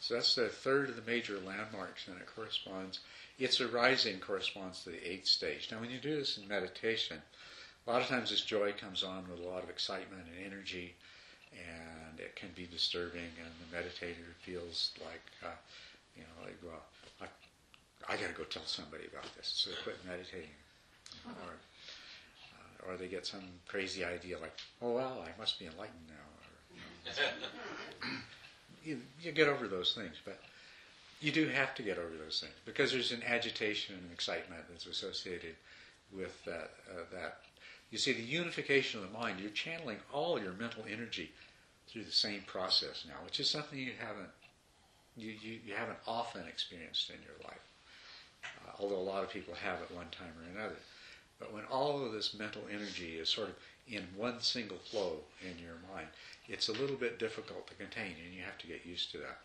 [0.01, 2.99] So that's the third of the major landmarks, and it corresponds,
[3.39, 5.69] its arising corresponds to the eighth stage.
[5.71, 7.23] Now, when you do this in meditation,
[7.87, 10.97] a lot of times this joy comes on with a lot of excitement and energy,
[11.53, 15.55] and it can be disturbing, and the meditator feels like, uh,
[16.17, 16.83] you know, like, well,
[17.21, 20.51] I, I got to go tell somebody about this, so they quit meditating.
[21.27, 21.55] Or,
[22.51, 26.42] uh, or they get some crazy idea like, oh, well, I must be enlightened now
[28.85, 30.41] you, you get over those things, but
[31.21, 34.87] you do have to get over those things because there's an agitation and excitement that's
[34.87, 35.55] associated
[36.15, 36.71] with that.
[36.91, 37.39] Uh, that
[37.91, 39.39] you see, the unification of the mind.
[39.39, 41.31] You're channeling all your mental energy
[41.89, 44.31] through the same process now, which is something you haven't
[45.17, 47.61] you, you, you haven't often experienced in your life.
[48.45, 50.79] Uh, although a lot of people have at one time or another.
[51.39, 53.55] But when all of this mental energy is sort of
[53.93, 56.09] in one single flow in your mind,
[56.49, 59.41] it's a little bit difficult to contain, and you have to get used to that.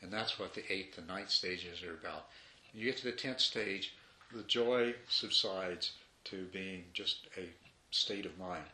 [0.00, 2.26] And that's what the eighth and ninth stages are about.
[2.74, 3.94] You get to the tenth stage,
[4.34, 5.92] the joy subsides
[6.24, 7.48] to being just a
[7.90, 8.64] state of mind.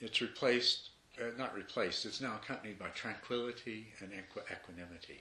[0.00, 5.20] It's replaced, uh, not replaced, it's now accompanied by tranquility and equanimity.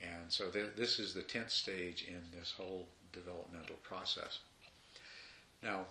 [0.00, 4.38] And so th- this is the tenth stage in this whole developmental process.
[5.62, 5.86] Now,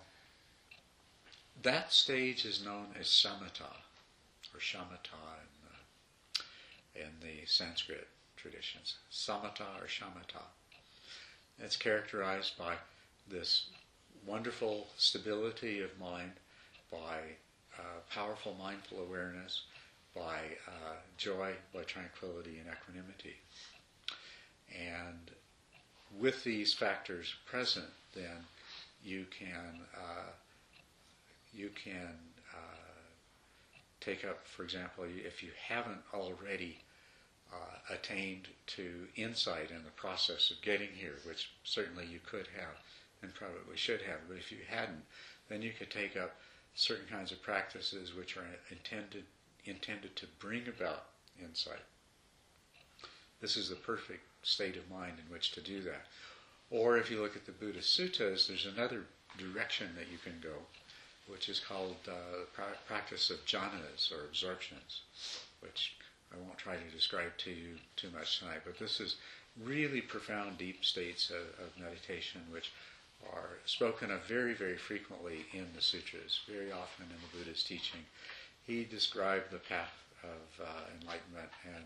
[1.62, 3.70] that stage is known as samatha,
[4.54, 5.20] or shamatha
[6.94, 8.96] in the, in the Sanskrit traditions.
[9.12, 10.42] Samatha or shamatha.
[11.58, 12.74] It's characterized by
[13.28, 13.66] this
[14.26, 16.32] wonderful stability of mind,
[16.90, 17.18] by
[17.78, 19.62] uh, powerful mindful awareness,
[20.14, 23.36] by uh, joy, by tranquility and equanimity.
[24.76, 25.30] And
[26.18, 28.44] with these factors present, then
[29.04, 30.30] you can uh,
[31.52, 32.14] you can
[32.52, 36.78] uh, take up, for example, if you haven't already
[37.52, 42.76] uh, attained to insight in the process of getting here, which certainly you could have
[43.22, 45.02] and probably should have, but if you hadn't,
[45.48, 46.36] then you could take up
[46.74, 49.24] certain kinds of practices which are intended
[49.66, 51.04] intended to bring about
[51.42, 51.84] insight.
[53.40, 56.06] This is the perfect state of mind in which to do that.
[56.70, 59.04] Or if you look at the Buddhist suttas, there's another
[59.36, 60.54] direction that you can go,
[61.30, 65.02] which is called uh, pra- practice of jhanas or absorptions,
[65.60, 65.96] which
[66.32, 68.60] I won't try to describe to you too much tonight.
[68.64, 69.16] But this is
[69.62, 72.72] really profound, deep states of, of meditation, which
[73.32, 78.00] are spoken of very, very frequently in the sutras, very often in the Buddha's teaching.
[78.66, 81.84] He described the path of uh, enlightenment and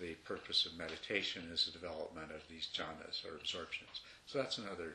[0.00, 4.00] the purpose of meditation is the development of these jhanas or absorptions.
[4.26, 4.94] So that's another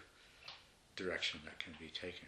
[0.96, 2.28] direction that can be taken.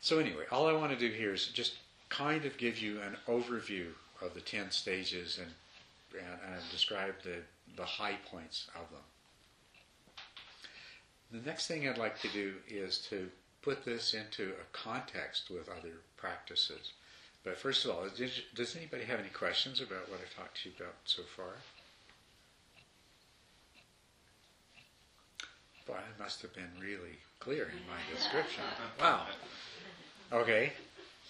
[0.00, 1.74] So anyway, all I want to do here is just
[2.08, 3.86] kind of give you an overview
[4.22, 5.52] of the ten stages and
[6.12, 7.36] and, and describe the,
[7.76, 9.00] the high points of them.
[11.30, 13.28] The next thing I'd like to do is to
[13.62, 16.92] put this into a context with other practices.
[17.44, 18.06] But first of all,
[18.54, 21.52] does anybody have any questions about what I've talked to you about so far?
[25.86, 28.64] Boy, I must have been really clear in my description.
[29.00, 29.26] Wow.
[30.32, 30.72] Okay.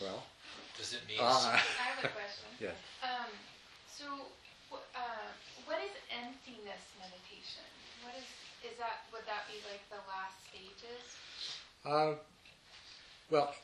[0.00, 0.24] Well.
[0.76, 1.18] Does it mean?
[1.20, 2.48] Uh, I have a question.
[2.61, 2.74] yes.
[3.02, 3.30] Um,
[3.90, 4.04] so,
[4.70, 5.28] wh- uh,
[5.66, 7.66] what is emptiness meditation?
[8.04, 8.26] What is
[8.62, 9.06] is that?
[9.12, 11.04] Would that be like the last stages?
[11.84, 12.14] Uh,
[13.30, 13.54] well,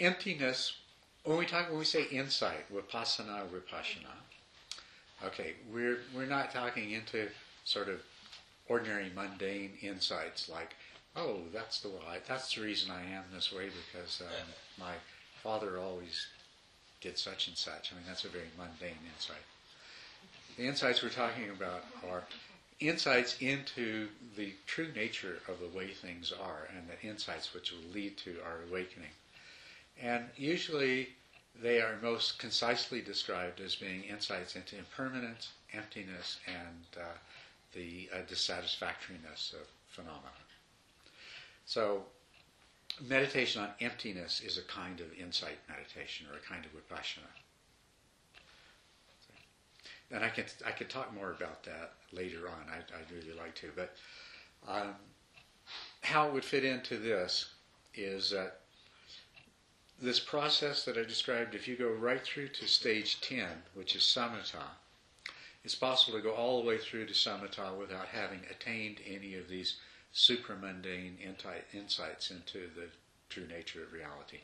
[0.00, 0.76] emptiness.
[1.24, 4.12] When we talk, when we say insight, vipassana, vipassana.
[5.24, 7.28] Okay, we're we're not talking into
[7.64, 8.00] sort of
[8.68, 10.74] ordinary mundane insights like,
[11.16, 12.18] oh, that's the why.
[12.26, 14.48] That's the reason I am this way because um,
[14.78, 14.94] my
[15.42, 16.26] father always
[17.00, 17.92] did such and such.
[17.92, 19.44] I mean, that's a very mundane insight.
[20.56, 22.24] The insights we're talking about are
[22.80, 27.92] insights into the true nature of the way things are and the insights which will
[27.92, 29.10] lead to our awakening.
[30.02, 31.10] And usually
[31.62, 37.06] they are most concisely described as being insights into impermanence, emptiness, and uh,
[37.74, 40.43] the uh, dissatisfactoriness of phenomena.
[41.66, 42.04] So,
[43.00, 47.22] meditation on emptiness is a kind of insight meditation or a kind of vipassana.
[50.10, 52.68] And I could I could talk more about that later on.
[52.70, 53.96] I, I'd really like to, but
[54.68, 54.94] um,
[56.02, 57.50] how it would fit into this
[57.94, 58.60] is that
[60.00, 61.54] this process that I described.
[61.54, 64.62] If you go right through to stage ten, which is samatha,
[65.64, 69.48] it's possible to go all the way through to samatha without having attained any of
[69.48, 69.76] these
[70.14, 71.16] supramundane
[71.72, 72.88] insights into the
[73.28, 74.38] true nature of reality.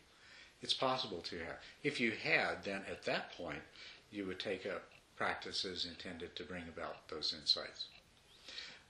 [0.62, 1.56] It's possible to have.
[1.83, 3.62] If you had, then at that point,
[4.11, 4.83] you would take up
[5.16, 7.87] practices intended to bring about those insights.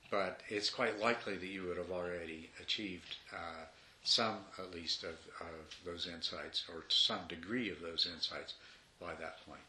[0.09, 3.65] But it's quite likely that you would have already achieved uh,
[4.03, 8.55] some, at least, of, of those insights, or some degree of those insights
[8.99, 9.61] by that point.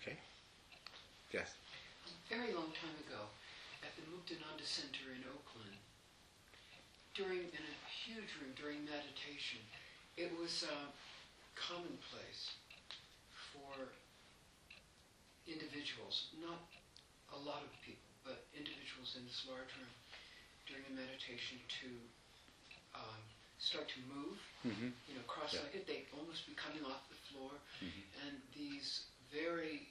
[0.00, 0.16] Okay?
[1.32, 1.54] Yes?
[2.06, 3.22] A very long time ago,
[4.28, 5.76] the Muktananda Center in Oakland,
[7.14, 9.58] during in a huge room during meditation,
[10.16, 10.88] it was uh,
[11.56, 12.52] commonplace
[13.52, 13.88] for
[15.48, 16.60] individuals, not
[17.32, 19.94] a lot of people, but individuals in this large room
[20.68, 21.88] during a meditation to
[22.94, 23.22] um,
[23.58, 24.36] start to move,
[24.66, 24.90] Mm-hmm.
[25.06, 25.86] you know, cross-legged.
[25.86, 28.02] They'd almost be coming off the floor, Mhm.
[28.26, 29.86] and these very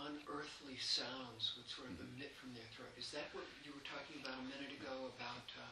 [0.00, 2.90] unearthly sounds would sort of emit from their throat.
[2.98, 5.64] Is that what you were talking about a minute ago about uh,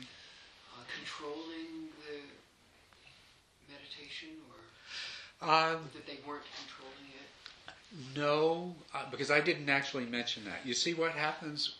[0.00, 2.20] uh, controlling the
[3.70, 4.60] meditation, or
[5.40, 7.28] Um, that they weren't controlling it?
[8.16, 10.64] No, uh, because I didn't actually mention that.
[10.64, 11.76] You see what happens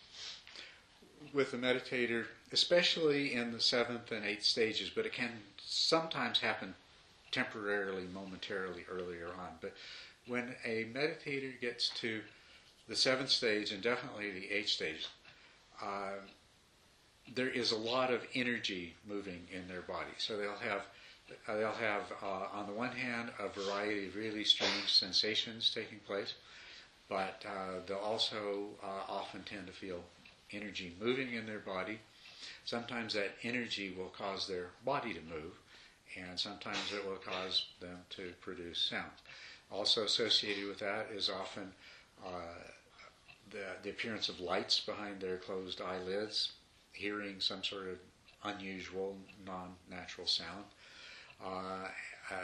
[1.32, 6.74] with the meditator, especially in the seventh and eighth stages, but it can sometimes happen
[7.30, 9.50] temporarily, momentarily earlier on.
[9.60, 9.74] But
[10.30, 12.20] when a meditator gets to
[12.88, 15.08] the seventh stage and definitely the eighth stage,
[15.82, 16.12] uh,
[17.34, 20.14] there is a lot of energy moving in their body.
[20.18, 20.82] So they'll have
[21.46, 26.34] they'll have uh, on the one hand a variety of really strange sensations taking place,
[27.08, 30.02] but uh, they'll also uh, often tend to feel
[30.52, 31.98] energy moving in their body.
[32.64, 35.54] Sometimes that energy will cause their body to move,
[36.16, 39.10] and sometimes it will cause them to produce sound.
[39.70, 41.72] Also associated with that is often
[42.24, 42.30] uh,
[43.50, 46.52] the, the appearance of lights behind their closed eyelids,
[46.92, 47.98] hearing some sort of
[48.44, 49.16] unusual,
[49.46, 50.64] non-natural sound.
[51.44, 51.88] Uh,
[52.30, 52.34] uh,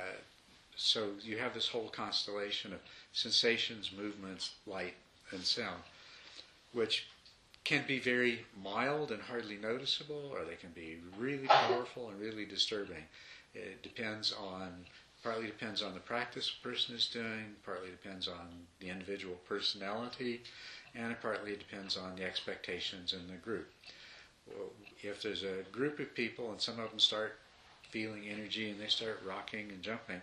[0.77, 2.81] so you have this whole constellation of
[3.13, 4.95] sensations, movements, light,
[5.33, 5.83] and sound,
[6.73, 7.07] which
[7.65, 12.45] can be very mild and hardly noticeable, or they can be really powerful and really
[12.45, 13.05] disturbing.
[13.55, 14.85] It depends on,
[15.27, 18.47] partly depends on the practice a person is doing, partly depends on
[18.79, 20.41] the individual personality,
[20.95, 23.69] and it partly depends on the expectations in the group.
[25.03, 27.39] If there's a group of people and some of them start
[27.91, 30.23] feeling energy and they start rocking and jumping,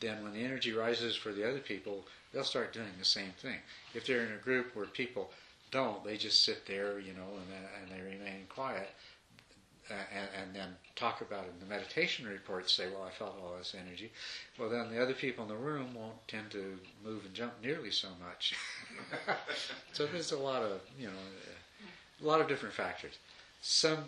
[0.00, 3.58] then when the energy rises for the other people, they'll start doing the same thing.
[3.94, 5.30] If they're in a group where people
[5.70, 8.90] don't, they just sit there, you know, and, uh, and they remain quiet,
[9.90, 13.56] and, and then talk about it in the meditation report, say, well, I felt all
[13.58, 14.10] this energy.
[14.58, 17.90] Well, then the other people in the room won't tend to move and jump nearly
[17.90, 18.54] so much.
[19.92, 21.12] so there's a lot of, you know,
[22.22, 23.18] a lot of different factors.
[23.62, 24.04] Some,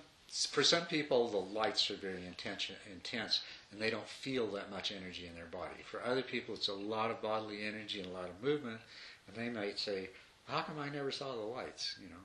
[0.50, 4.92] for some people, the lights are very intense, intense, and they don't feel that much
[4.92, 5.82] energy in their body.
[5.90, 8.80] For other people, it's a lot of bodily energy and a lot of movement,
[9.26, 10.10] and they might say,
[10.46, 12.22] "How come I never saw the lights?" You know.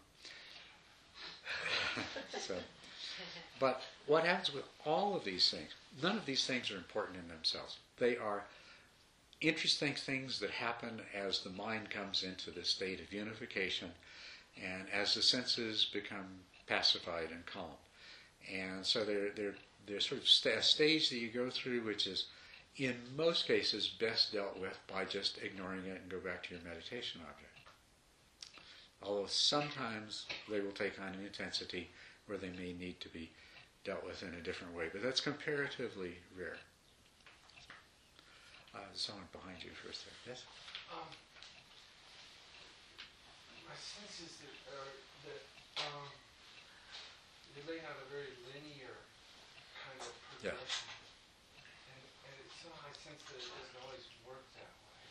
[2.39, 2.55] so,
[3.59, 5.69] but what happens with all of these things?
[6.01, 7.77] None of these things are important in themselves.
[7.97, 8.43] They are
[9.41, 13.91] interesting things that happen as the mind comes into this state of unification
[14.61, 16.27] and as the senses become
[16.67, 17.77] pacified and calm.
[18.51, 22.07] And so they're, they're, they're sort of st- a stage that you go through, which
[22.07, 22.27] is
[22.77, 26.63] in most cases best dealt with by just ignoring it and go back to your
[26.63, 27.49] meditation object.
[29.01, 31.89] Although sometimes they will take on an intensity
[32.25, 33.31] where they may need to be
[33.83, 36.57] dealt with in a different way, but that's comparatively rare.
[38.73, 40.17] Uh, someone behind you for a second.
[40.25, 40.43] Yes?
[40.89, 41.05] Um,
[43.67, 44.89] my sense is that, uh,
[45.29, 45.41] that
[45.83, 46.09] um,
[47.53, 48.97] you're laying out a very linear
[49.77, 50.09] kind of
[50.41, 50.57] Yeah.
[50.57, 55.05] And, and it somehow I sense that it doesn't always work that way.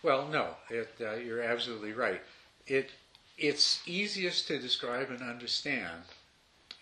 [0.00, 2.22] Well, no, it, uh, you're absolutely right.
[2.66, 2.90] It
[3.36, 6.06] it's easiest to describe and understand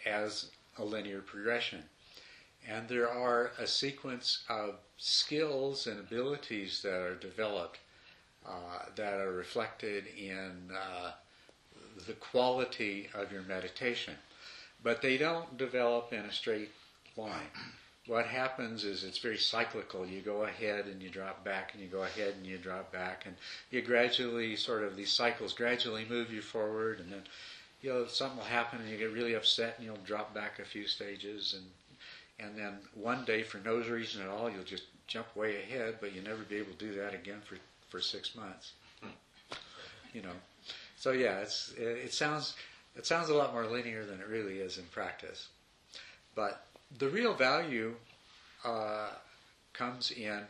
[0.04, 1.82] as a linear progression,
[2.68, 7.78] and there are a sequence of skills and abilities that are developed
[8.46, 11.12] uh, that are reflected in uh,
[12.06, 14.14] the quality of your meditation,
[14.82, 16.70] but they don't develop in a straight
[17.16, 17.50] line.
[18.06, 20.04] What happens is it's very cyclical.
[20.04, 23.26] You go ahead and you drop back, and you go ahead and you drop back,
[23.26, 23.36] and
[23.70, 27.22] you gradually sort of these cycles gradually move you forward, and then
[27.82, 30.64] you know something will happen, and you get really upset, and you'll drop back a
[30.64, 35.34] few stages, and and then one day for no reason at all, you'll just jump
[35.36, 37.56] way ahead, but you'll never be able to do that again for
[37.88, 38.72] for six months.
[40.14, 40.34] You know,
[40.96, 42.54] so yeah, it's it, it sounds
[42.96, 45.48] it sounds a lot more linear than it really is in practice,
[46.34, 46.66] but
[46.98, 47.94] the real value
[48.64, 49.08] uh,
[49.72, 50.40] comes in,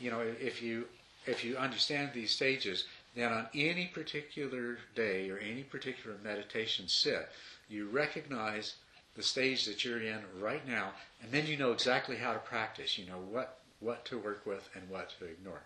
[0.00, 0.84] you know, if you
[1.26, 2.84] if you understand these stages,
[3.18, 7.28] then on any particular day or any particular meditation sit,
[7.68, 8.74] you recognize
[9.16, 10.90] the stage that you're in right now,
[11.22, 12.96] and then you know exactly how to practice.
[12.98, 15.62] You know what what to work with and what to ignore.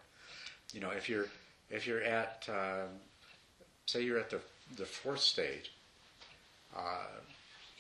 [0.72, 1.26] You know, if you're
[1.70, 2.88] if you're at um,
[3.86, 4.40] say you're at the
[4.76, 5.72] the fourth stage.
[6.74, 7.20] Uh,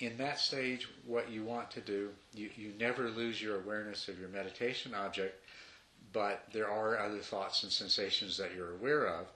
[0.00, 4.18] in that stage, what you want to do, you, you never lose your awareness of
[4.18, 5.40] your meditation object,
[6.12, 9.26] but there are other thoughts and sensations that you're aware of,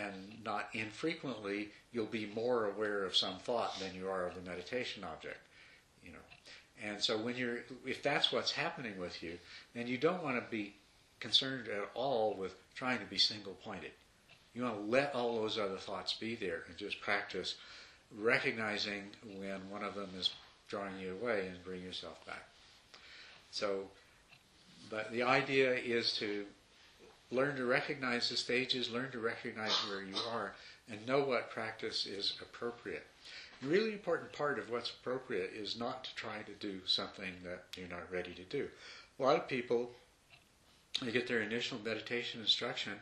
[0.00, 4.50] and not infrequently you'll be more aware of some thought than you are of the
[4.50, 5.38] meditation object.
[6.04, 6.18] You know,
[6.84, 9.38] and so when you're, if that's what's happening with you,
[9.74, 10.74] then you don't want to be
[11.20, 13.92] concerned at all with trying to be single pointed.
[14.54, 17.54] You want to let all those other thoughts be there and just practice
[18.18, 19.04] recognizing
[19.38, 20.30] when one of them is
[20.68, 22.44] drawing you away and bring yourself back.
[23.50, 23.84] So,
[24.90, 26.44] but the idea is to
[27.32, 30.52] learn to recognize the stages, learn to recognize where you are,
[30.90, 33.06] and know what practice is appropriate.
[33.62, 37.88] Really important part of what's appropriate is not to try to do something that you're
[37.88, 38.68] not ready to do.
[39.18, 39.90] A lot of people,
[41.00, 42.94] they get their initial meditation instruction,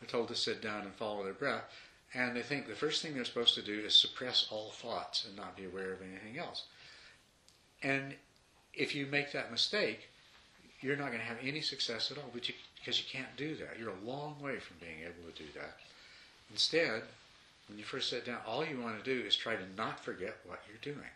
[0.00, 1.64] they're told to sit down and follow their breath,
[2.12, 5.36] and they think the first thing they're supposed to do is suppress all thoughts and
[5.36, 6.64] not be aware of anything else.
[7.82, 8.14] And
[8.74, 10.08] if you make that mistake,
[10.80, 13.54] you're not going to have any success at all but you, because you can't do
[13.56, 13.78] that.
[13.78, 15.76] You're a long way from being able to do that.
[16.50, 17.02] Instead,
[17.68, 20.36] when you first sit down, all you want to do is try to not forget
[20.44, 21.06] what you're doing.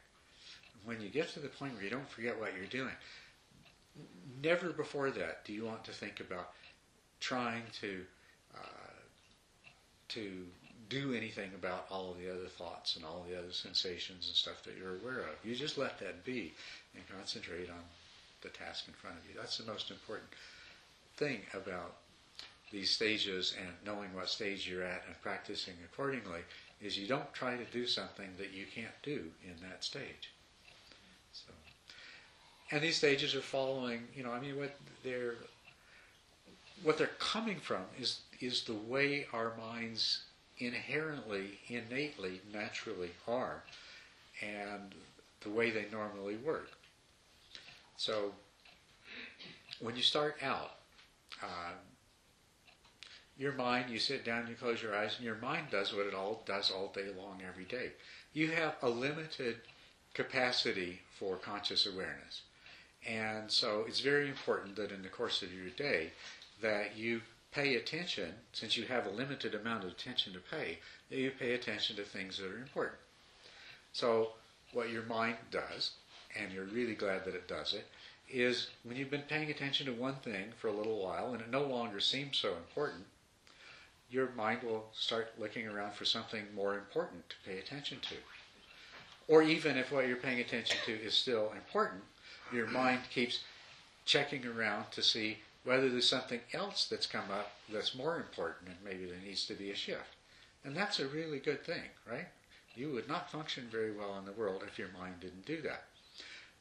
[0.85, 2.95] When you get to the point where you don't forget what you're doing,
[4.43, 6.51] never before that do you want to think about
[7.21, 8.03] trying to
[8.55, 8.93] uh,
[10.09, 10.45] to
[10.91, 14.63] do anything about all of the other thoughts and all the other sensations and stuff
[14.63, 15.35] that you're aware of.
[15.43, 16.53] You just let that be
[16.95, 17.83] and concentrate on
[18.43, 19.35] the task in front of you.
[19.37, 20.29] That's the most important
[21.17, 21.97] thing about
[22.73, 26.41] these stages and knowing what stage you're at and practicing accordingly
[26.83, 30.33] is you don't try to do something that you can't do in that stage.
[31.33, 31.53] So,
[32.71, 35.37] and these stages are following, you know, I mean, what they're
[36.83, 40.25] what they're coming from is is the way our minds
[40.59, 43.63] inherently, innately, naturally are,
[44.43, 44.95] and
[45.41, 46.71] the way they normally work.
[47.97, 48.33] So,
[49.81, 50.73] when you start out,
[51.45, 51.73] uh,
[53.37, 56.15] your mind, you sit down, you close your eyes, and your mind does what it
[56.15, 57.93] all does all day long, every day.
[58.33, 59.57] You have a limited
[60.15, 62.43] capacity for conscious awareness.
[63.07, 66.11] And so it's very important that in the course of your day
[66.63, 67.21] that you
[67.53, 70.79] pay attention, since you have a limited amount of attention to pay,
[71.11, 72.97] that you pay attention to things that are important.
[73.93, 74.31] So
[74.73, 75.93] what your mind does,
[76.39, 77.87] and you're really glad that it does it,
[78.31, 81.51] is when you've been paying attention to one thing for a little while and it
[81.51, 83.05] no longer seems so important,
[84.11, 88.15] your mind will start looking around for something more important to pay attention to.
[89.27, 92.03] Or even if what you're paying attention to is still important,
[92.53, 93.41] your mind keeps
[94.05, 98.77] checking around to see whether there's something else that's come up that's more important and
[98.85, 100.17] maybe there needs to be a shift.
[100.65, 102.27] And that's a really good thing, right?
[102.75, 105.85] You would not function very well in the world if your mind didn't do that.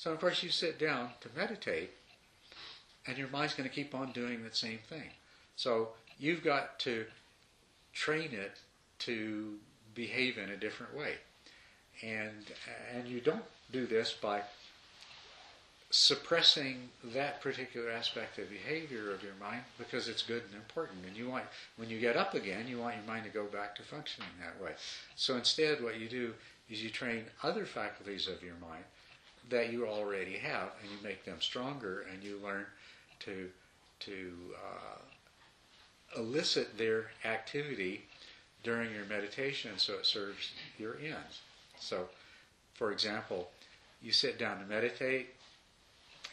[0.03, 1.91] So, of course, you sit down to meditate,
[3.07, 5.11] and your mind's going to keep on doing the same thing.
[5.55, 7.05] So, you've got to
[7.93, 8.59] train it
[8.99, 9.53] to
[9.95, 11.13] behave in a different way.
[12.01, 12.51] And,
[12.93, 14.41] and you don't do this by
[15.89, 21.15] suppressing that particular aspect of behavior of your mind because it's good and important and
[21.15, 21.43] you want
[21.77, 24.59] when you get up again you want your mind to go back to functioning that
[24.59, 24.71] way
[25.15, 26.33] so instead what you do
[26.67, 28.83] is you train other faculties of your mind
[29.49, 32.65] that you already have and you make them stronger and you learn
[33.19, 33.49] to
[33.99, 38.01] to uh, elicit their activity
[38.63, 41.41] during your meditation so it serves your ends
[41.79, 42.07] so
[42.73, 43.49] for example
[44.01, 45.29] you sit down to meditate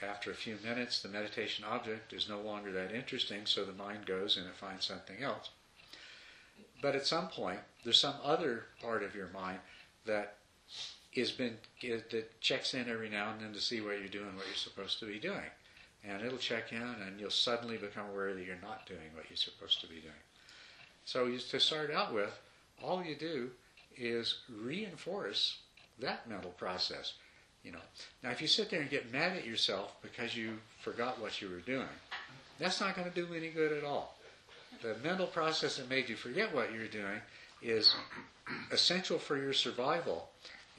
[0.02, 4.06] after a few minutes, the meditation object is no longer that interesting, so the mind
[4.06, 5.50] goes and it finds something else.
[6.80, 9.58] But at some point, there's some other part of your mind
[10.06, 10.36] that
[11.14, 14.46] is been that checks in every now and then to see what you're doing, what
[14.46, 15.50] you're supposed to be doing,
[16.04, 19.36] and it'll check in, and you'll suddenly become aware that you're not doing what you're
[19.36, 20.14] supposed to be doing.
[21.04, 22.38] So you, to start out with,
[22.82, 23.50] all you do
[23.96, 25.58] is reinforce
[25.98, 27.14] that mental process.
[27.64, 27.78] You know.
[28.22, 31.50] Now, if you sit there and get mad at yourself because you forgot what you
[31.50, 31.88] were doing,
[32.58, 34.16] that's not going to do any good at all.
[34.82, 37.20] The mental process that made you forget what you're doing
[37.60, 37.94] is
[38.70, 40.30] essential for your survival,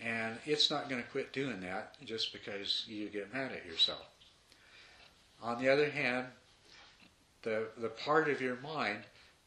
[0.03, 4.05] and it's not going to quit doing that just because you get mad at yourself.
[5.41, 6.27] On the other hand,
[7.43, 8.99] the the part of your mind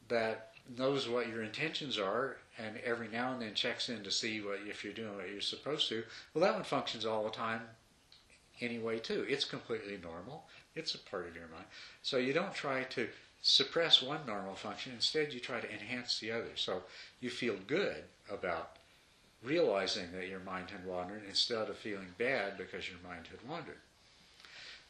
[0.07, 4.41] that knows what your intentions are and every now and then checks in to see
[4.41, 6.03] what if you're doing what you're supposed to.
[6.33, 7.61] Well, that one functions all the time
[8.61, 9.25] anyway too.
[9.27, 10.45] It's completely normal.
[10.75, 11.65] It's a part of your mind.
[12.01, 13.07] So you don't try to
[13.41, 14.93] suppress one normal function.
[14.93, 16.51] Instead, you try to enhance the other.
[16.55, 16.83] So
[17.19, 18.74] you feel good about
[19.45, 23.77] realizing that your mind had wandered instead of feeling bad because your mind had wandered.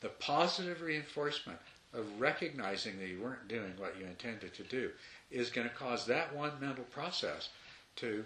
[0.01, 1.59] The positive reinforcement
[1.93, 4.91] of recognizing that you weren't doing what you intended to do
[5.31, 7.49] is going to cause that one mental process
[7.97, 8.23] to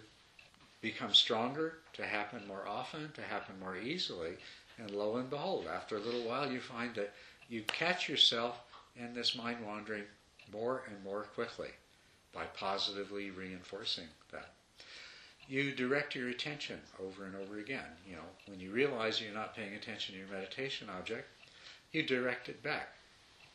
[0.82, 4.32] become stronger, to happen more often, to happen more easily.
[4.78, 7.14] And lo and behold, after a little while, you find that
[7.50, 8.62] you catch yourself
[8.96, 10.04] in this mind wandering
[10.52, 11.70] more and more quickly
[12.34, 14.54] by positively reinforcing that.
[15.50, 17.90] You direct your attention over and over again.
[18.08, 21.28] You know, when you realize you're not paying attention to your meditation object,
[21.92, 22.90] you direct it back.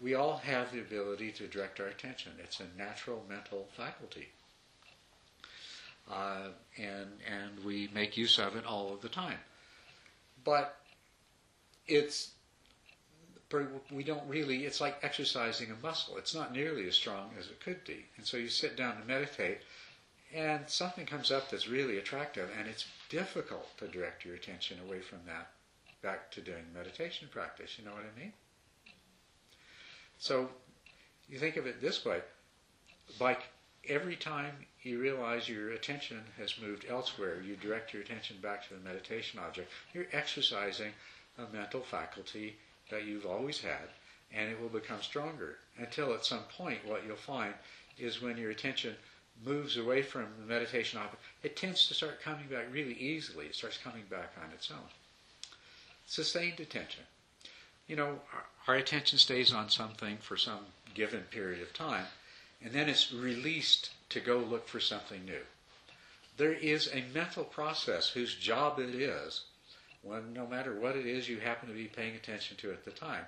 [0.01, 2.33] We all have the ability to direct our attention.
[2.43, 4.27] It's a natural mental faculty.
[6.11, 9.39] Uh, and, and we make use of it all of the time.
[10.43, 10.77] But
[11.87, 12.33] it's,
[13.93, 16.17] we don't really, it's like exercising a muscle.
[16.17, 18.05] It's not nearly as strong as it could be.
[18.17, 19.59] And so you sit down and meditate,
[20.35, 25.01] and something comes up that's really attractive, and it's difficult to direct your attention away
[25.01, 25.51] from that
[26.03, 27.79] back to doing meditation practice.
[27.79, 28.33] You know what I mean?
[30.19, 30.49] So
[31.29, 32.21] you think of it this way
[33.21, 33.43] like
[33.89, 38.75] every time you realize your attention has moved elsewhere, you direct your attention back to
[38.75, 40.93] the meditation object, you're exercising
[41.39, 42.57] a mental faculty
[42.91, 43.89] that you've always had,
[44.33, 47.55] and it will become stronger until at some point what you'll find
[47.99, 48.95] is when your attention
[49.43, 53.47] moves away from the meditation object, it tends to start coming back really easily.
[53.47, 54.89] It starts coming back on its own.
[56.07, 57.05] Sustained attention.
[57.87, 58.21] You know,
[58.67, 62.07] our attention stays on something for some given period of time,
[62.63, 65.43] and then it's released to go look for something new.
[66.37, 69.43] there is a mental process whose job it is,
[70.03, 72.91] when no matter what it is you happen to be paying attention to at the
[72.91, 73.25] time,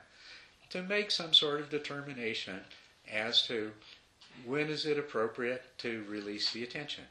[0.70, 2.61] to make some sort of determination
[3.11, 3.72] as to
[4.45, 7.05] when is it appropriate to release the attention.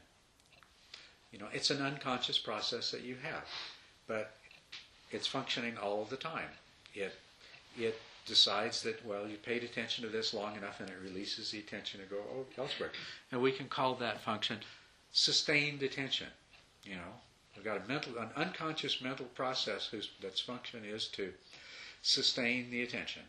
[1.32, 3.44] You know, it's an unconscious process that you have,
[4.06, 4.36] but
[5.10, 6.48] it's functioning all the time.
[6.94, 7.14] It
[7.78, 11.58] it decides that well, you paid attention to this long enough, and it releases the
[11.58, 12.90] attention to go oh, elsewhere,
[13.30, 14.58] and we can call that function
[15.12, 16.28] sustained attention.
[16.84, 17.12] You know,
[17.54, 21.32] we've got a mental, an unconscious mental process whose that's function is to
[22.02, 23.22] sustain the attention.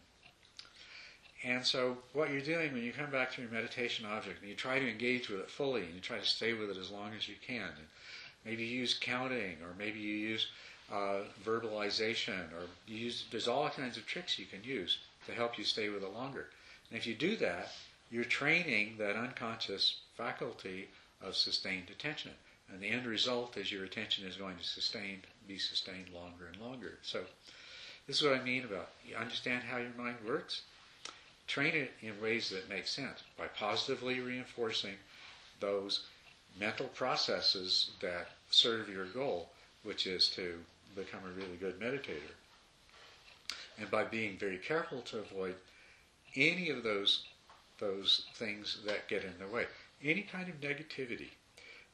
[1.44, 4.56] And so, what you're doing when you come back to your meditation object and you
[4.56, 7.12] try to engage with it fully and you try to stay with it as long
[7.16, 7.88] as you can, and
[8.44, 10.48] maybe you use counting or maybe you use
[10.92, 15.58] uh, verbalization or you use, there's all kinds of tricks you can use to help
[15.58, 16.48] you stay with it longer.
[16.90, 17.72] And if you do that,
[18.10, 20.88] you're training that unconscious faculty
[21.22, 22.32] of sustained attention.
[22.72, 26.62] And the end result is your attention is going to sustain, be sustained longer and
[26.62, 26.98] longer.
[27.02, 27.22] So,
[28.08, 30.62] this is what I mean about you understand how your mind works
[31.48, 34.96] train it in ways that make sense by positively reinforcing
[35.60, 36.06] those
[36.60, 39.50] mental processes that serve your goal,
[39.84, 40.60] which is to
[40.96, 42.36] become a really good meditator.
[43.80, 45.56] And by being very careful to avoid
[46.36, 47.24] any of those
[47.80, 49.66] those things that get in the way.
[50.04, 51.30] Any kind of negativity,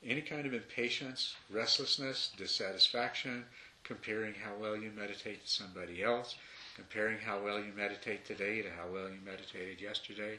[0.06, 3.44] any kind of impatience, restlessness, dissatisfaction,
[3.84, 6.36] comparing how well you meditate to somebody else,
[6.76, 10.38] comparing how well you meditate today to how well you meditated yesterday,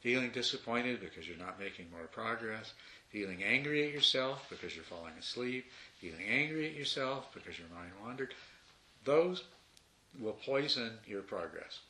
[0.00, 2.72] feeling disappointed because you're not making more progress,
[3.10, 5.66] feeling angry at yourself because you're falling asleep,
[6.00, 8.34] feeling angry at yourself because your mind wandered,
[9.04, 9.44] those
[10.20, 11.80] will poison your progress.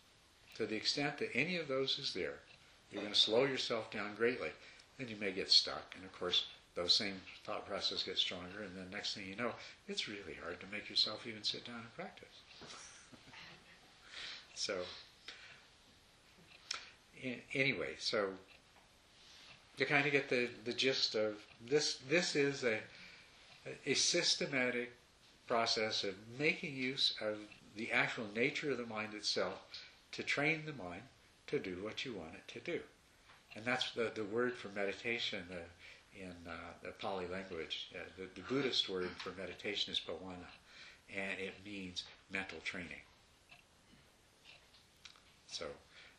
[0.57, 2.35] To the extent that any of those is there,
[2.91, 4.51] you're going to slow yourself down greatly.
[4.99, 5.95] Then you may get stuck.
[5.95, 8.63] And of course, those same thought processes get stronger.
[8.63, 9.53] And then next thing you know,
[9.87, 12.43] it's really hard to make yourself even sit down and practice.
[14.59, 14.77] So,
[17.55, 18.31] anyway, so
[19.77, 22.81] to kind of get the, the gist of this, this is a,
[23.87, 24.93] a systematic
[25.47, 27.39] process of making use of
[27.77, 29.63] the actual nature of the mind itself
[30.11, 31.03] to train the mind
[31.47, 32.81] to do what you want it to do.
[33.55, 35.45] And that's the, the word for meditation
[36.15, 36.53] in uh,
[36.83, 37.93] the Pali language.
[37.95, 40.51] Uh, the, the Buddhist word for meditation is bhavana,
[41.17, 42.03] and it means
[42.33, 43.03] mental training.
[45.49, 45.67] So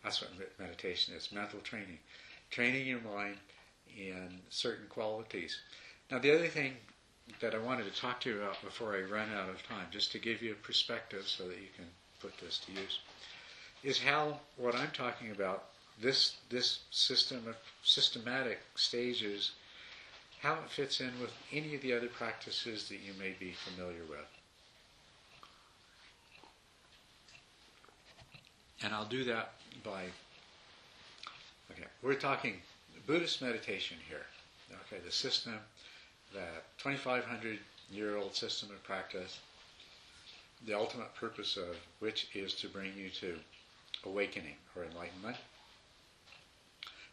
[0.03, 1.99] that's what meditation is mental training.
[2.49, 3.37] Training your mind
[3.95, 5.59] in certain qualities.
[6.11, 6.73] Now, the other thing
[7.39, 10.11] that I wanted to talk to you about before I run out of time, just
[10.13, 11.85] to give you a perspective so that you can
[12.19, 12.99] put this to use,
[13.83, 15.65] is how what I'm talking about,
[16.01, 19.51] this this system of systematic stages,
[20.41, 24.03] how it fits in with any of the other practices that you may be familiar
[24.09, 24.38] with.
[28.83, 29.53] And I'll do that
[29.83, 30.03] by,
[31.71, 32.55] okay, we're talking
[33.09, 34.25] Buddhist meditation here.
[34.85, 35.55] Okay, the system,
[36.31, 36.45] the
[36.77, 37.57] 2,500
[37.91, 39.39] year old system of practice,
[40.67, 43.39] the ultimate purpose of which is to bring you to
[44.05, 45.37] awakening or enlightenment,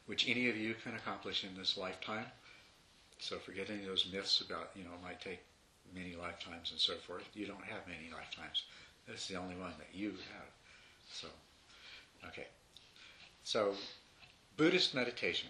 [0.04, 2.26] which any of you can accomplish in this lifetime.
[3.18, 5.40] So forget any of those myths about, you know, it might take
[5.94, 7.24] many lifetimes and so forth.
[7.32, 8.64] You don't have many lifetimes.
[9.08, 10.50] That's the only one that you have.
[11.10, 11.28] So
[12.28, 12.46] Okay.
[13.44, 13.74] So,
[14.56, 15.48] Buddhist meditation.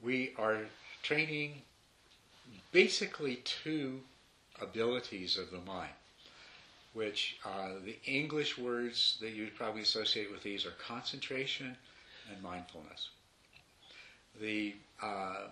[0.00, 0.58] We are
[1.02, 1.62] training
[2.72, 4.00] basically two
[4.60, 5.90] abilities of the mind,
[6.92, 11.76] which uh, the English words that you probably associate with these are concentration
[12.30, 13.08] and mindfulness.
[14.40, 15.48] The uh,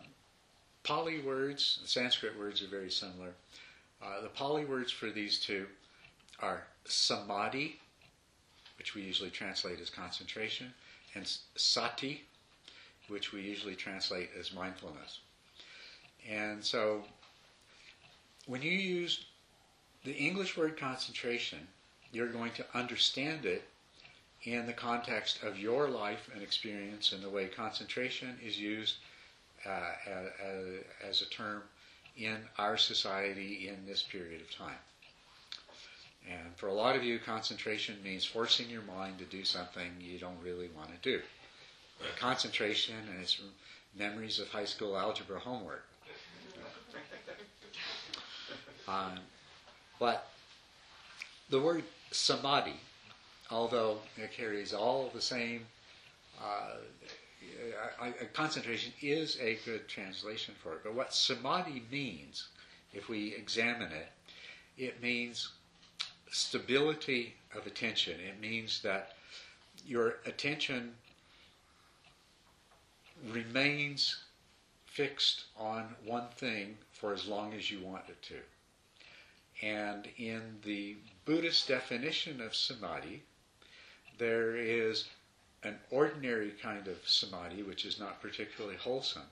[0.84, 3.30] Pali words, the Sanskrit words are very similar.
[4.02, 5.66] Uh, the Pali words for these two
[6.40, 7.80] are samadhi
[8.78, 10.72] which we usually translate as concentration,
[11.14, 12.24] and sati,
[13.08, 15.20] which we usually translate as mindfulness.
[16.28, 17.04] And so
[18.46, 19.26] when you use
[20.04, 21.66] the English word concentration,
[22.12, 23.64] you're going to understand it
[24.44, 28.96] in the context of your life and experience and the way concentration is used
[29.66, 30.64] uh, as,
[31.08, 31.62] as a term
[32.16, 34.78] in our society in this period of time.
[36.28, 40.18] And for a lot of you, concentration means forcing your mind to do something you
[40.18, 41.22] don't really want to do.
[42.18, 43.40] Concentration and its
[43.96, 45.84] memories of high school algebra homework.
[48.88, 49.18] Um,
[49.98, 50.28] but
[51.50, 52.78] the word samadhi,
[53.50, 55.66] although it carries all the same
[56.40, 56.76] uh,
[58.00, 60.80] I, I, concentration is a good translation for it.
[60.84, 62.48] But what samadhi means,
[62.92, 64.08] if we examine it,
[64.76, 65.50] it means
[66.30, 68.20] stability of attention.
[68.20, 69.16] It means that
[69.86, 70.94] your attention
[73.30, 74.16] remains
[74.86, 78.36] fixed on one thing for as long as you want it to.
[79.62, 83.22] And in the Buddhist definition of samadhi,
[84.18, 85.08] there is
[85.62, 89.28] an ordinary kind of samadhi, which is not particularly wholesome.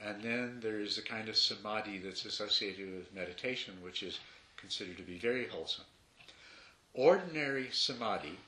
[0.00, 4.20] And then there is a kind of samadhi that's associated with meditation, which is
[4.56, 5.84] considered to be very wholesome.
[6.94, 8.38] Ordinary samadhi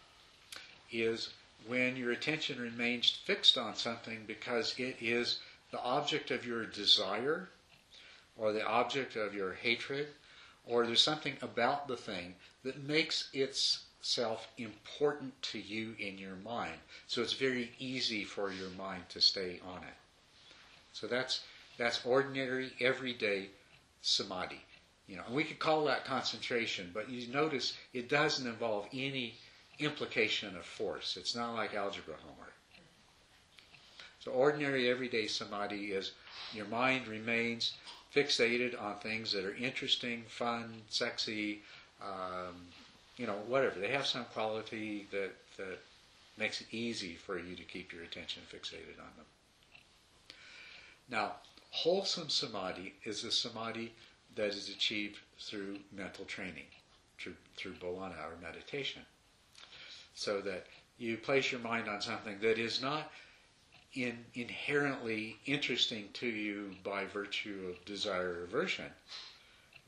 [0.90, 1.30] is
[1.66, 5.38] when your attention remains fixed on something because it is
[5.70, 7.48] the object of your desire
[8.36, 10.08] or the object of your hatred
[10.66, 16.78] or there's something about the thing that makes itself important to you in your mind.
[17.06, 19.94] So it's very easy for your mind to stay on it.
[20.92, 21.40] So that's
[21.78, 23.48] that's ordinary, everyday
[24.02, 24.60] samadhi.
[25.10, 29.34] You know, and we could call that concentration, but you notice it doesn't involve any
[29.80, 31.16] implication of force.
[31.16, 32.54] It's not like algebra homework.
[34.20, 36.12] So ordinary everyday samadhi is
[36.54, 37.74] your mind remains
[38.14, 41.62] fixated on things that are interesting, fun, sexy,
[42.00, 42.54] um,
[43.16, 43.80] you know, whatever.
[43.80, 45.80] They have some quality that, that
[46.38, 49.26] makes it easy for you to keep your attention fixated on them.
[51.08, 51.32] Now,
[51.70, 53.92] wholesome samadhi is a samadhi
[54.36, 56.66] that is achieved through mental training,
[57.18, 59.02] through, through bhavana or meditation
[60.14, 60.66] so that
[60.98, 63.10] you place your mind on something that is not
[63.94, 68.90] in, inherently interesting to you by virtue of desire or aversion,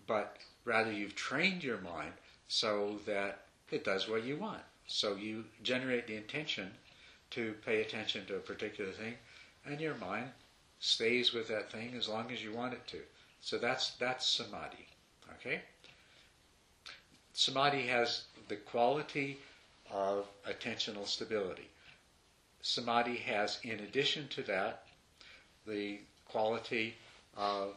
[0.06, 2.12] but rather you've trained your mind
[2.48, 3.40] so that
[3.70, 4.62] it does what you want.
[4.86, 6.70] So you generate the intention
[7.30, 9.14] to pay attention to a particular thing,
[9.64, 10.30] and your mind
[10.80, 12.98] stays with that thing as long as you want it to.
[13.42, 14.86] So that's that's samadhi.
[15.34, 15.60] Okay?
[17.34, 19.38] Samadhi has the quality
[19.90, 21.68] of attentional stability.
[22.62, 24.84] Samadhi has, in addition to that,
[25.66, 26.94] the quality
[27.36, 27.74] of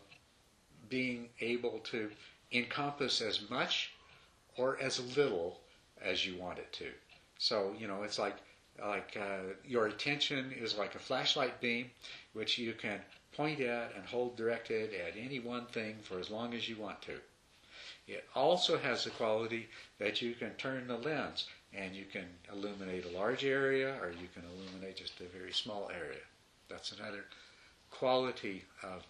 [0.87, 2.11] being able to
[2.51, 3.91] encompass as much
[4.57, 5.59] or as little
[6.01, 6.91] as you want it to.
[7.39, 8.35] So, you know, it's like
[8.79, 11.89] like uh, your attention is like a flashlight beam,
[12.33, 12.99] which you can
[13.35, 17.01] point at and hold directed at any one thing for as long as you want
[17.03, 17.19] to.
[18.07, 19.67] It also has the quality
[19.99, 24.27] that you can turn the lens and you can illuminate a large area or you
[24.33, 26.21] can illuminate just a very small area.
[26.69, 27.25] That's another
[27.91, 29.03] quality of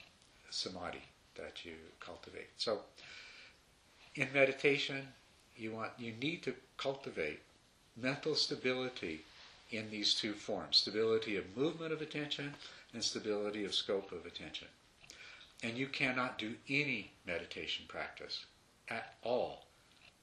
[0.49, 1.01] samadhi
[1.35, 2.49] that you cultivate.
[2.57, 2.79] So,
[4.15, 5.07] in meditation,
[5.57, 7.39] you want you need to cultivate
[7.97, 9.21] mental stability
[9.71, 12.53] in these two forms: stability of movement of attention
[12.95, 14.67] and stability of scope of attention.
[15.63, 18.45] And you cannot do any meditation practice
[18.89, 19.65] at all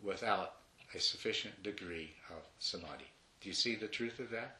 [0.02, 0.54] without
[0.94, 3.10] a sufficient degree of samadhi.
[3.40, 4.56] Do you see the truth of that?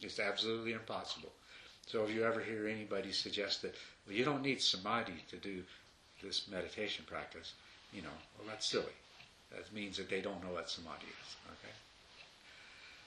[0.00, 1.32] It's absolutely impossible.
[1.86, 3.74] So if you ever hear anybody suggest that,
[4.06, 5.62] well, you don't need samadhi to do
[6.22, 7.54] this meditation practice,
[7.92, 8.08] you know,
[8.38, 8.84] well, that's silly.
[9.50, 11.36] That means that they don't know what samadhi is.
[11.46, 11.74] Okay?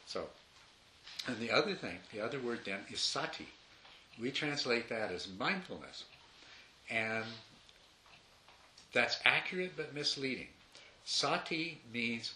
[0.05, 0.27] So,
[1.27, 3.47] and the other thing, the other word then is sati.
[4.21, 6.05] We translate that as mindfulness.
[6.89, 7.25] And
[8.93, 10.47] that's accurate but misleading.
[11.05, 12.33] Sati means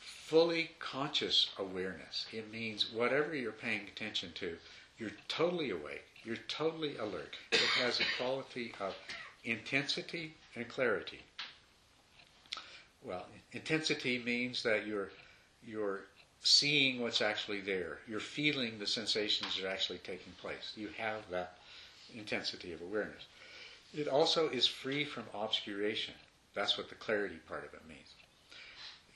[0.00, 2.26] fully conscious awareness.
[2.32, 4.56] It means whatever you're paying attention to,
[4.98, 7.36] you're totally awake, you're totally alert.
[7.52, 8.94] It has a quality of
[9.44, 11.20] intensity and clarity.
[13.02, 15.10] Well, intensity means that you're
[15.66, 16.02] you're
[16.42, 17.98] seeing what's actually there.
[18.08, 20.72] You're feeling the sensations that are actually taking place.
[20.76, 21.58] You have that
[22.14, 23.26] intensity of awareness.
[23.94, 26.14] It also is free from obscuration.
[26.54, 28.14] That's what the clarity part of it means.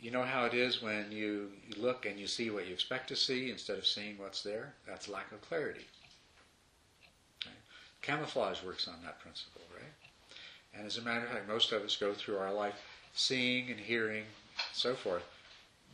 [0.00, 3.16] You know how it is when you, look and you see what you expect to
[3.16, 4.74] see instead of seeing what's there?
[4.86, 5.86] That's lack of clarity.
[8.02, 9.92] Camouflage works on that principle, right?
[10.74, 12.74] And as a matter of fact, most of us go through our life
[13.14, 15.22] seeing and hearing, and so forth,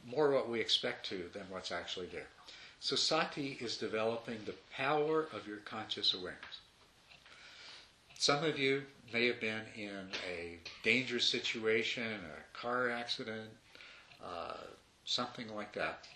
[0.06, 2.28] more what we expect to than what's actually there.
[2.80, 6.60] So sati is developing the power of your conscious awareness.
[8.16, 8.82] Some of you
[9.12, 13.48] may have been in a dangerous situation, a car accident,
[14.24, 14.54] uh,
[15.04, 16.06] something like that,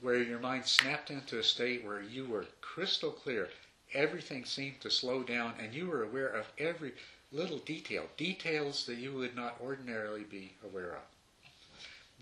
[0.00, 3.48] where your mind snapped into a state where you were crystal clear.
[3.94, 6.92] Everything seemed to slow down, and you were aware of every
[7.30, 11.02] little detail, details that you would not ordinarily be aware of.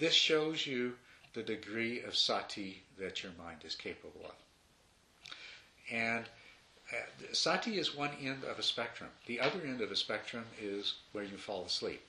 [0.01, 0.95] This shows you
[1.35, 4.35] the degree of sati that your mind is capable of.
[5.93, 6.25] And
[6.91, 9.11] uh, sati is one end of a spectrum.
[9.27, 12.01] The other end of a spectrum is where you fall asleep.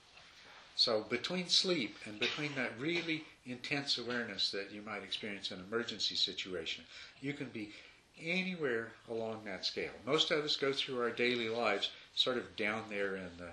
[0.74, 5.66] So between sleep and between that really intense awareness that you might experience in an
[5.70, 6.84] emergency situation,
[7.20, 7.72] you can be
[8.18, 9.92] anywhere along that scale.
[10.06, 13.52] Most of us go through our daily lives sort of down there in the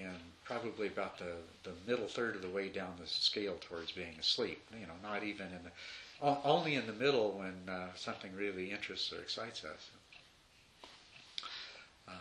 [0.00, 0.14] in
[0.50, 1.32] probably about the,
[1.62, 4.60] the middle third of the way down the scale towards being asleep.
[4.72, 5.70] You know, not even in the
[6.44, 9.90] only in the middle when uh, something really interests or excites us.
[12.08, 12.14] Um,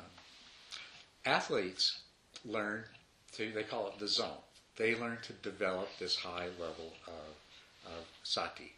[1.26, 2.02] athletes
[2.46, 2.84] learn
[3.34, 4.44] to they call it the zone.
[4.78, 8.74] They learn to develop this high level of, of sati,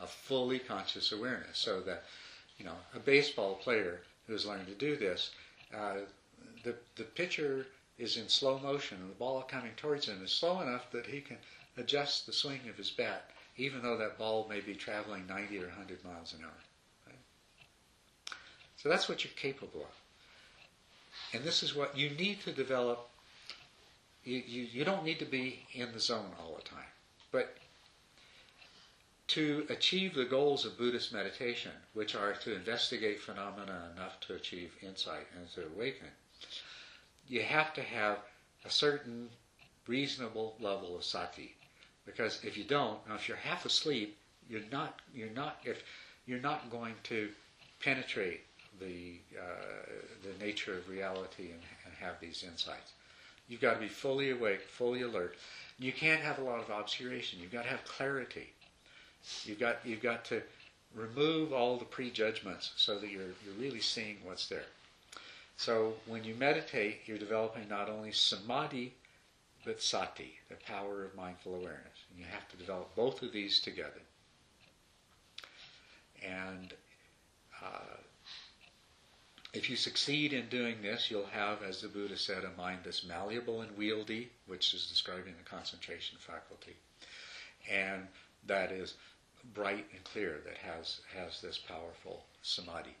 [0.00, 2.04] of fully conscious awareness, so that
[2.58, 5.32] you know a baseball player who's learned to do this.
[5.76, 5.96] Uh,
[6.62, 7.66] the, the pitcher
[7.98, 11.20] is in slow motion and the ball coming towards him is slow enough that he
[11.20, 11.38] can
[11.76, 15.68] adjust the swing of his bat even though that ball may be traveling 90 or
[15.68, 16.50] 100 miles an hour.
[17.06, 17.18] Right?
[18.76, 21.34] So that's what you're capable of.
[21.34, 23.08] And this is what you need to develop.
[24.24, 26.90] You, you, you don't need to be in the zone all the time.
[27.30, 27.56] But
[29.28, 34.72] to achieve the goals of Buddhist meditation, which are to investigate phenomena enough to achieve
[34.82, 36.08] insight and to awaken,
[37.28, 38.18] you have to have
[38.64, 39.28] a certain
[39.86, 41.54] reasonable level of sati.
[42.06, 44.16] Because if you don't, now if you're half asleep,
[44.48, 45.82] you're not you're not if
[46.26, 47.30] you're not going to
[47.80, 48.42] penetrate
[48.80, 49.86] the uh,
[50.22, 52.92] the nature of reality and, and have these insights.
[53.48, 55.36] You've got to be fully awake, fully alert.
[55.78, 57.40] You can't have a lot of obscuration.
[57.40, 58.52] You've got to have clarity.
[59.44, 60.42] You've got you've got to
[60.94, 64.66] remove all the prejudgments so that you're you're really seeing what's there.
[65.56, 68.94] So when you meditate, you're developing not only samadhi,
[69.64, 72.04] but sati, the power of mindful awareness.
[72.10, 74.02] And you have to develop both of these together.
[76.22, 76.74] And
[77.62, 77.96] uh,
[79.54, 83.04] if you succeed in doing this, you'll have, as the Buddha said, a mind that's
[83.04, 86.74] malleable and wieldy, which is describing the concentration faculty,
[87.70, 88.06] and
[88.46, 88.94] that is
[89.54, 92.96] bright and clear, that has, has this powerful samadhi,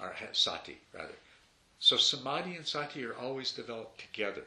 [0.00, 1.14] or sati, rather.
[1.80, 4.44] So samadhi and sati are always developed together.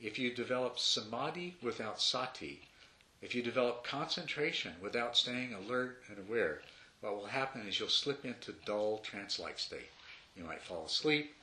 [0.00, 2.62] If you develop samadhi without sati,
[3.20, 6.62] if you develop concentration without staying alert and aware,
[7.00, 9.90] what will happen is you'll slip into dull trance-like state.
[10.36, 11.34] You might fall asleep,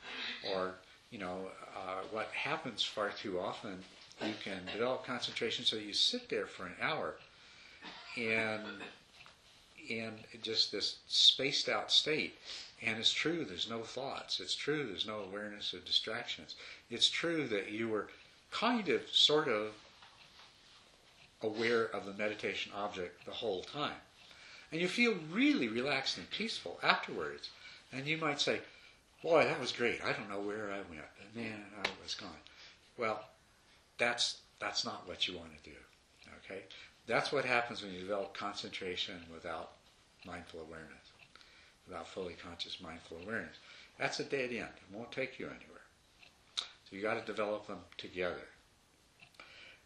[0.54, 0.76] or
[1.12, 3.84] you know uh, what happens far too often.
[4.22, 7.16] You can develop concentration so you sit there for an hour,
[8.18, 8.64] and
[9.88, 12.38] in just this spaced out state,
[12.82, 14.40] and it's true, there's no thoughts.
[14.40, 16.56] It's true, there's no awareness of distractions.
[16.90, 18.08] It's true that you were
[18.52, 19.74] kind of, sort of,
[21.42, 23.96] aware of the meditation object the whole time.
[24.72, 27.50] And you feel really relaxed and peaceful afterwards.
[27.92, 28.60] And you might say,
[29.24, 30.02] Boy, that was great.
[30.04, 31.04] I don't know where I went.
[31.18, 32.30] But man, I was gone.
[32.98, 33.22] Well,
[33.98, 35.76] that's, that's not what you want to do.
[36.46, 36.62] Okay?
[37.06, 39.72] That's what happens when you develop concentration without
[40.26, 40.99] mindful awareness
[41.90, 43.58] without fully conscious mindful awareness.
[43.98, 44.70] That's a dead end.
[44.78, 45.82] It won't take you anywhere.
[46.58, 48.48] So you got to develop them together.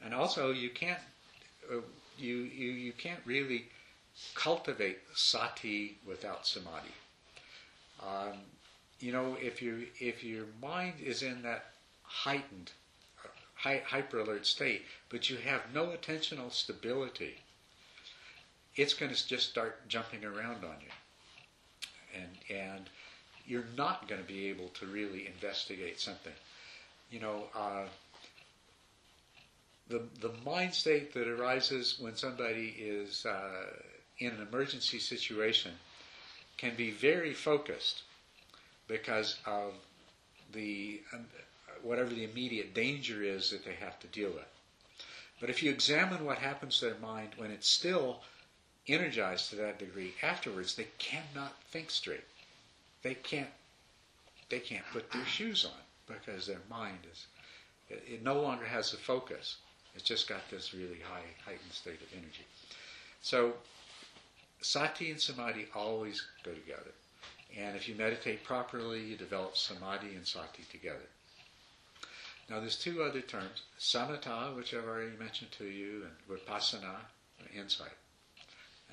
[0.03, 0.99] And also, you can't
[1.71, 1.77] uh,
[2.17, 3.65] you, you you can't really
[4.35, 6.93] cultivate sati without samadhi.
[8.01, 8.37] Um,
[8.99, 11.71] you know, if you if your mind is in that
[12.03, 12.71] heightened,
[13.23, 17.37] uh, hyper alert state, but you have no attentional stability,
[18.75, 20.91] it's going to just start jumping around on you
[22.15, 22.89] and and
[23.45, 26.33] you're not going to be able to really investigate something.
[27.11, 27.85] You know, uh,
[29.89, 33.65] the the mind state that arises when somebody is uh,
[34.19, 35.71] in an emergency situation
[36.57, 38.03] can be very focused
[38.87, 39.73] because of
[40.53, 41.25] the um,
[41.81, 44.47] whatever the immediate danger is that they have to deal with.
[45.39, 48.21] But if you examine what happens to their mind when it's still
[48.87, 52.25] energized to that degree afterwards, they cannot think straight.
[53.01, 53.49] They can't.
[54.49, 57.25] They can't put their shoes on because their mind is.
[57.89, 59.57] It, it no longer has a focus.
[59.95, 62.45] It's just got this really high heightened state of energy.
[63.21, 63.53] So,
[64.61, 66.91] sati and samadhi always go together.
[67.57, 71.07] And if you meditate properly, you develop samadhi and sati together.
[72.49, 76.97] Now, there's two other terms: samatha, which I've already mentioned to you, and vipassana,
[77.55, 77.93] insight.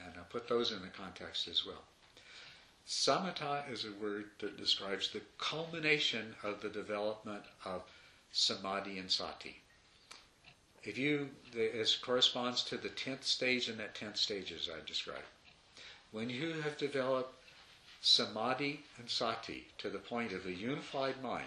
[0.05, 1.82] And I'll put those in the context as well.
[2.86, 7.82] Samatha is a word that describes the culmination of the development of
[8.32, 9.61] samadhi and sati.
[10.82, 15.26] If you, this corresponds to the tenth stage in that tenth stage as I described.
[16.11, 17.34] When you have developed
[18.01, 21.44] samadhi and sati to the point of a unified mind,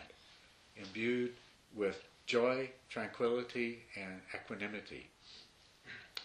[0.78, 1.34] imbued
[1.76, 5.08] with joy, tranquility, and equanimity.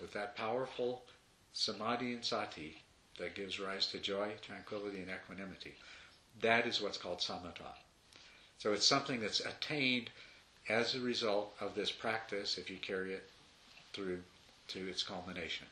[0.00, 1.02] With that powerful
[1.52, 2.82] samadhi and sati
[3.18, 5.74] that gives rise to joy, tranquility, and equanimity.
[6.40, 7.74] That is what's called samatha.
[8.58, 10.10] So it's something that's attained
[10.68, 13.28] as a result of this practice if you carry it
[13.92, 14.22] through
[14.68, 15.66] to its culmination.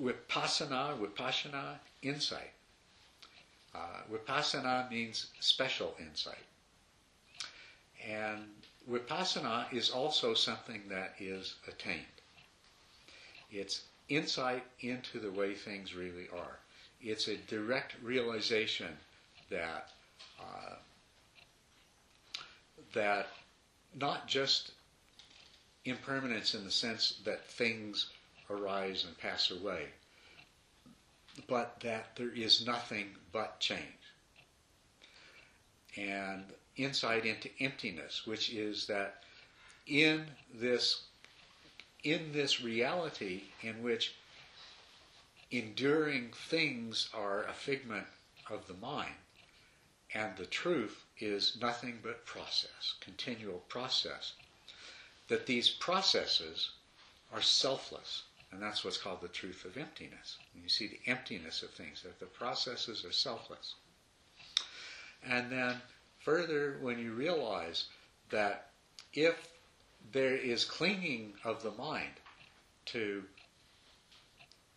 [0.00, 2.52] Vipassana, vipassana, insight.
[3.74, 6.36] Uh, vipassana means special insight.
[8.06, 8.44] And
[8.90, 12.04] vipassana is also something that is attained.
[13.50, 16.58] It's insight into the way things really are.
[17.00, 18.96] It's a direct realization
[19.50, 19.90] that
[20.40, 20.74] uh,
[22.92, 23.28] that
[23.94, 24.72] not just
[25.84, 28.10] impermanence in the sense that things
[28.50, 29.86] arise and pass away,
[31.46, 33.82] but that there is nothing but change.
[35.96, 36.44] And
[36.78, 39.22] insight into emptiness, which is that
[39.86, 41.02] in this
[42.04, 44.14] in this reality in which
[45.50, 48.06] enduring things are a figment
[48.50, 49.14] of the mind,
[50.14, 54.34] and the truth is nothing but process, continual process,
[55.28, 56.70] that these processes
[57.32, 58.22] are selfless.
[58.50, 60.38] And that's what's called the truth of emptiness.
[60.54, 63.74] And you see the emptiness of things, that the processes are selfless.
[65.22, 65.82] And then
[66.28, 67.86] further, when you realize
[68.28, 68.68] that
[69.14, 69.48] if
[70.12, 72.12] there is clinging of the mind
[72.84, 73.24] to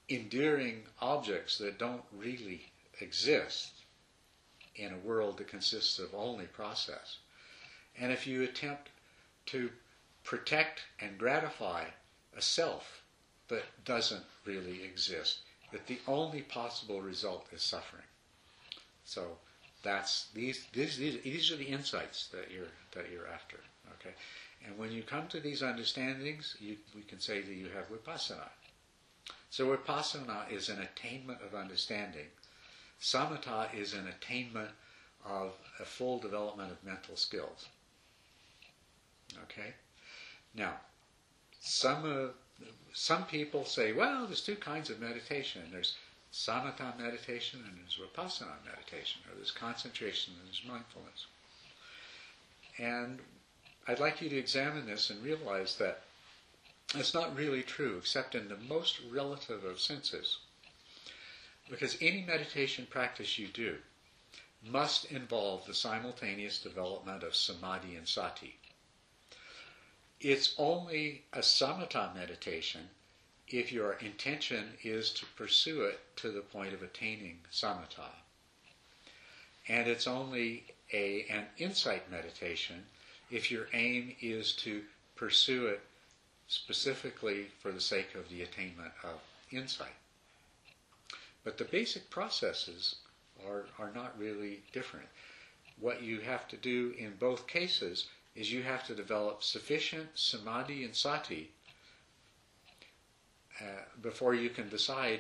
[0.08, 2.72] endearing objects that don't really
[3.02, 3.74] exist
[4.78, 7.18] in a world that consists of only process.
[8.00, 8.88] And if you attempt
[9.48, 9.70] to
[10.24, 11.84] protect and gratify
[12.38, 13.04] a self
[13.50, 15.40] that doesn't really exist,
[15.74, 18.08] that the only possible result is suffering.
[19.04, 19.36] So
[19.84, 23.58] that's these these these, these are the insights that you're that you're after.
[24.00, 24.14] Okay,
[24.66, 28.50] and when you come to these understandings, you, we can say that you have vipassana.
[29.50, 32.28] So vipassana is an attainment of understanding.
[33.02, 34.70] Samatha is an attainment
[35.26, 37.68] of a full development of mental skills.
[39.44, 39.74] Okay?
[40.54, 40.74] Now,
[41.60, 45.64] some, uh, some people say, well, there's two kinds of meditation.
[45.72, 45.96] There's
[46.32, 51.26] samatha meditation and there's vipassana meditation, or there's concentration and there's mindfulness.
[52.78, 53.20] And
[53.88, 56.04] I'd like you to examine this and realize that
[56.96, 60.38] it's not really true, except in the most relative of senses.
[61.70, 63.78] Because any meditation practice you do
[64.64, 68.56] must involve the simultaneous development of samadhi and sati.
[70.20, 72.90] It's only a samatha meditation
[73.52, 78.10] if your intention is to pursue it to the point of attaining samatha.
[79.68, 82.86] And it's only a, an insight meditation
[83.30, 84.84] if your aim is to
[85.16, 85.82] pursue it
[86.48, 89.20] specifically for the sake of the attainment of
[89.52, 89.96] insight.
[91.44, 92.96] But the basic processes
[93.48, 95.08] are, are not really different.
[95.80, 100.84] What you have to do in both cases is you have to develop sufficient samadhi
[100.84, 101.52] and sati
[103.62, 105.20] uh, before you can decide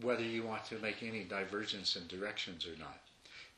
[0.00, 2.98] whether you want to make any divergence in directions or not.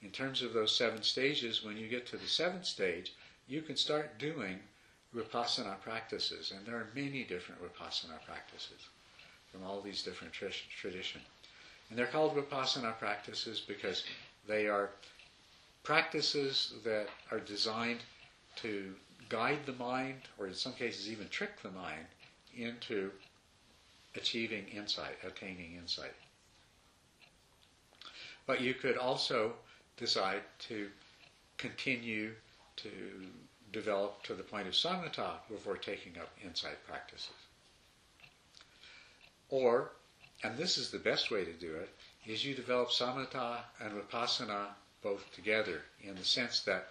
[0.03, 3.13] In terms of those seven stages, when you get to the seventh stage,
[3.49, 4.61] you can start doing
[5.15, 8.89] vipassana practices, and there are many different vipassana practices
[9.51, 10.47] from all these different tr-
[10.81, 11.25] traditions.
[11.89, 14.05] And they're called vipassana practices because
[14.47, 14.91] they are
[15.83, 18.01] practices that are designed
[18.57, 18.95] to
[19.29, 22.07] guide the mind, or in some cases even trick the mind,
[22.57, 23.11] into
[24.17, 26.15] achieving insight, attaining insight.
[28.47, 29.55] But you could also
[29.97, 30.89] decide to
[31.57, 32.33] continue
[32.77, 32.91] to
[33.73, 37.31] develop to the point of samatha before taking up insight practices.
[39.49, 39.93] Or,
[40.43, 41.89] and this is the best way to do it,
[42.27, 44.67] is you develop samatha and vipassana
[45.03, 46.89] both together in the sense that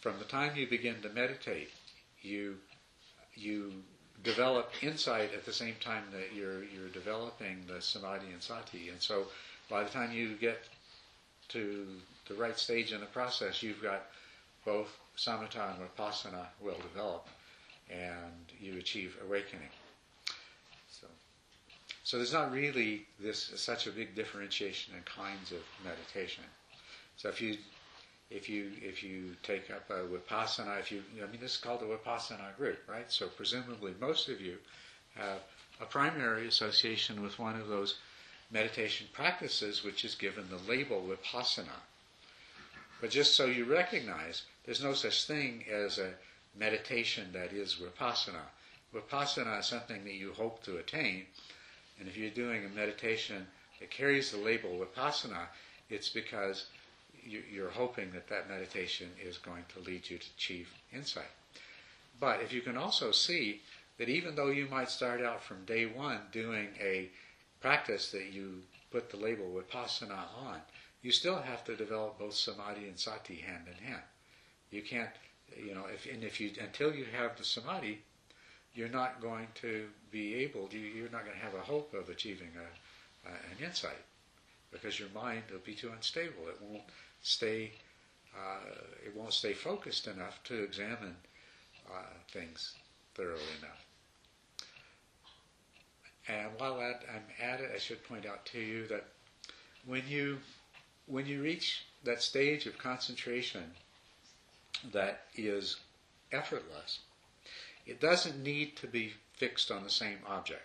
[0.00, 1.70] from the time you begin to meditate,
[2.22, 2.56] you
[3.34, 3.72] you
[4.24, 8.88] develop insight at the same time that you're you're developing the samadhi and sati.
[8.88, 9.26] And so
[9.68, 10.62] by the time you get
[11.48, 11.86] to
[12.28, 14.02] the right stage in the process, you've got
[14.64, 17.26] both samatha and vipassana will develop,
[17.90, 19.68] and you achieve awakening.
[20.90, 21.06] So,
[22.04, 26.44] so there's not really this such a big differentiation in kinds of meditation.
[27.16, 27.56] So if you
[28.34, 31.82] if you if you take up a vipassana, if you I mean this is called
[31.82, 33.10] a vipassana group, right?
[33.10, 34.56] So presumably most of you
[35.14, 35.40] have
[35.80, 37.98] a primary association with one of those
[38.50, 41.80] meditation practices which is given the label vipassana.
[43.00, 46.14] But just so you recognize, there's no such thing as a
[46.56, 48.46] meditation that is vipassana.
[48.94, 51.26] Vipassana is something that you hope to attain,
[51.98, 53.46] and if you're doing a meditation
[53.80, 55.46] that carries the label vipassana,
[55.90, 56.66] it's because
[57.24, 61.30] you're hoping that that meditation is going to lead you to achieve insight.
[62.20, 63.60] But if you can also see
[63.98, 67.10] that even though you might start out from day one doing a
[67.60, 70.60] practice that you put the label vipassana on,
[71.02, 74.02] you still have to develop both samadhi and sati hand in hand.
[74.70, 75.10] You can't,
[75.56, 78.00] you know, if and if you until you have the samadhi,
[78.74, 80.68] you're not going to be able.
[80.70, 84.02] You, you're not going to have a hope of achieving a, an insight
[84.70, 86.48] because your mind will be too unstable.
[86.48, 86.82] It won't
[87.22, 87.72] stay.
[88.36, 88.58] Uh,
[89.04, 91.16] it won't stay focused enough to examine
[91.88, 92.74] uh, things
[93.14, 93.84] thoroughly enough.
[96.28, 99.04] And while I'm at it, I should point out to you that
[99.86, 100.38] when you
[101.06, 103.72] when you reach that stage of concentration
[104.92, 105.76] that is
[106.30, 107.00] effortless,
[107.86, 110.62] it doesn't need to be fixed on the same object.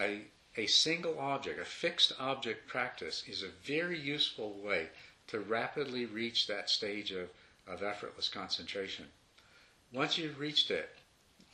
[0.00, 0.22] A,
[0.56, 4.88] a single object, a fixed object practice, is a very useful way
[5.32, 7.28] to rapidly reach that stage of,
[7.66, 9.06] of effortless concentration.
[9.90, 10.90] Once you've reached it,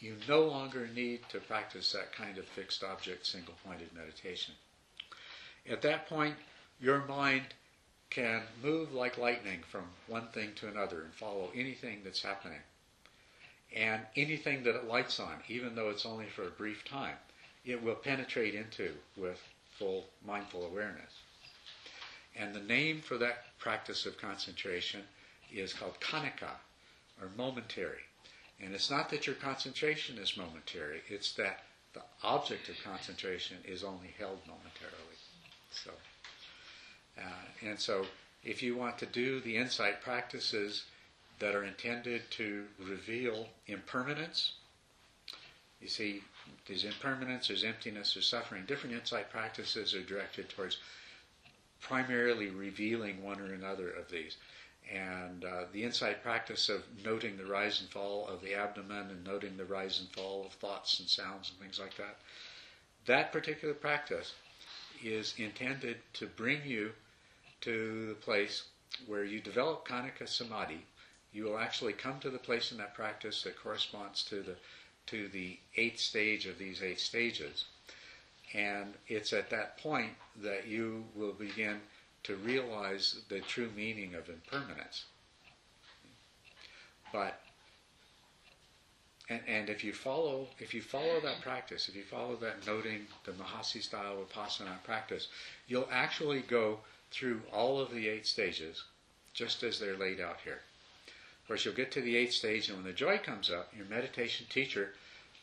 [0.01, 4.55] you no longer need to practice that kind of fixed object, single pointed meditation.
[5.70, 6.35] At that point,
[6.81, 7.43] your mind
[8.11, 12.61] can move like lightning from one thing to another and follow anything that's happening.
[13.76, 17.16] And anything that it lights on, even though it's only for a brief time,
[17.64, 19.41] it will penetrate into with
[19.79, 21.12] full mindful awareness.
[22.39, 25.03] And the name for that practice of concentration
[25.53, 26.57] is called khanika,
[27.20, 28.05] or momentary.
[28.61, 31.64] And it's not that your concentration is momentary, it's that
[31.95, 35.18] the object of concentration is only held momentarily.
[35.70, 35.91] So,
[37.18, 38.07] uh, and so
[38.45, 40.84] if you want to do the insight practices
[41.39, 44.53] that are intended to reveal impermanence,
[45.80, 46.22] you see,
[46.66, 48.64] there's impermanence, there's emptiness, there's suffering.
[48.66, 50.78] Different insight practices are directed towards
[51.81, 54.37] primarily revealing one or another of these.
[54.93, 59.24] And uh, the inside practice of noting the rise and fall of the abdomen and
[59.24, 62.16] noting the rise and fall of thoughts and sounds and things like that,
[63.07, 64.35] that particular practice
[65.03, 66.93] is intended to bring you
[67.61, 68.64] to the place
[69.07, 70.85] where you develop Khanika Samadhi.
[71.33, 74.57] You will actually come to the place in that practice that corresponds to the
[75.07, 77.64] to the eighth stage of these eight stages.
[78.55, 81.81] And it's at that point that you will begin
[82.25, 85.05] to realize the true meaning of impermanence.
[87.13, 87.41] But
[89.31, 93.07] and, and if you follow if you follow that practice, if you follow that noting
[93.25, 95.29] the Mahasi style Vipassana practice,
[95.67, 96.79] you'll actually go
[97.11, 98.85] through all of the eight stages
[99.35, 100.61] just as they're laid out here.
[101.07, 103.87] Of course, you'll get to the eighth stage, and when the joy comes up, your
[103.87, 104.95] meditation teacher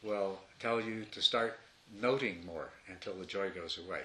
[0.03, 1.57] will tell you to start
[2.01, 4.01] noting more until the joy goes away.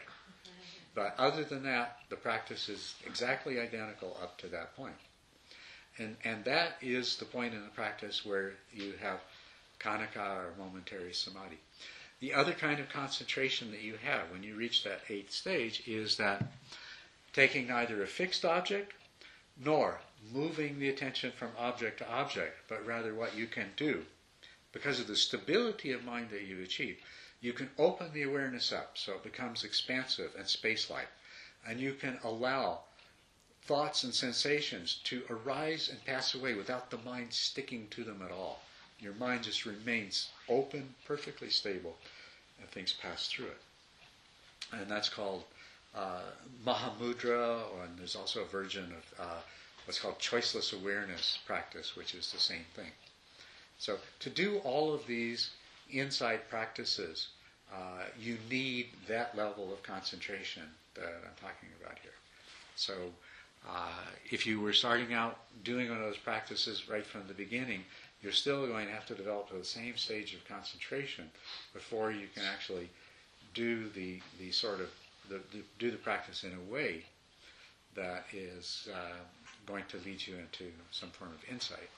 [0.95, 4.97] But other than that, the practice is exactly identical up to that point.
[5.99, 9.21] And, and that is the point in the practice where you have
[9.79, 11.59] khanika or momentary samadhi.
[12.21, 16.17] The other kind of concentration that you have when you reach that eighth stage is
[16.17, 16.45] that
[17.33, 18.93] taking neither a fixed object
[19.65, 20.01] nor
[20.33, 24.05] moving the attention from object to object, but rather what you can do.
[24.73, 26.99] Because of the stability of mind that you achieve,
[27.41, 31.09] you can open the awareness up so it becomes expansive and space-like.
[31.67, 32.81] And you can allow
[33.63, 38.31] thoughts and sensations to arise and pass away without the mind sticking to them at
[38.31, 38.61] all.
[38.99, 41.97] Your mind just remains open, perfectly stable,
[42.61, 43.61] and things pass through it.
[44.73, 45.45] And that's called
[45.95, 46.21] uh,
[46.67, 49.41] Mahamudra, and there's also a version of uh,
[49.85, 52.91] what's called choiceless awareness practice, which is the same thing.
[53.79, 55.51] So to do all of these
[55.93, 57.29] insight practices,
[57.73, 60.63] uh, you need that level of concentration
[60.95, 62.13] that I'm talking about here.
[62.77, 62.95] So
[63.69, 67.85] uh, if you were starting out doing one of those practices right from the beginning,
[68.23, 71.31] you're still going to have to develop to the same stage of concentration
[71.73, 72.89] before you can actually
[73.55, 74.89] do the, the sort of
[75.29, 77.05] the, the, do the practice in a way
[77.95, 79.17] that is uh,
[79.67, 81.89] going to lead you into some form of insight.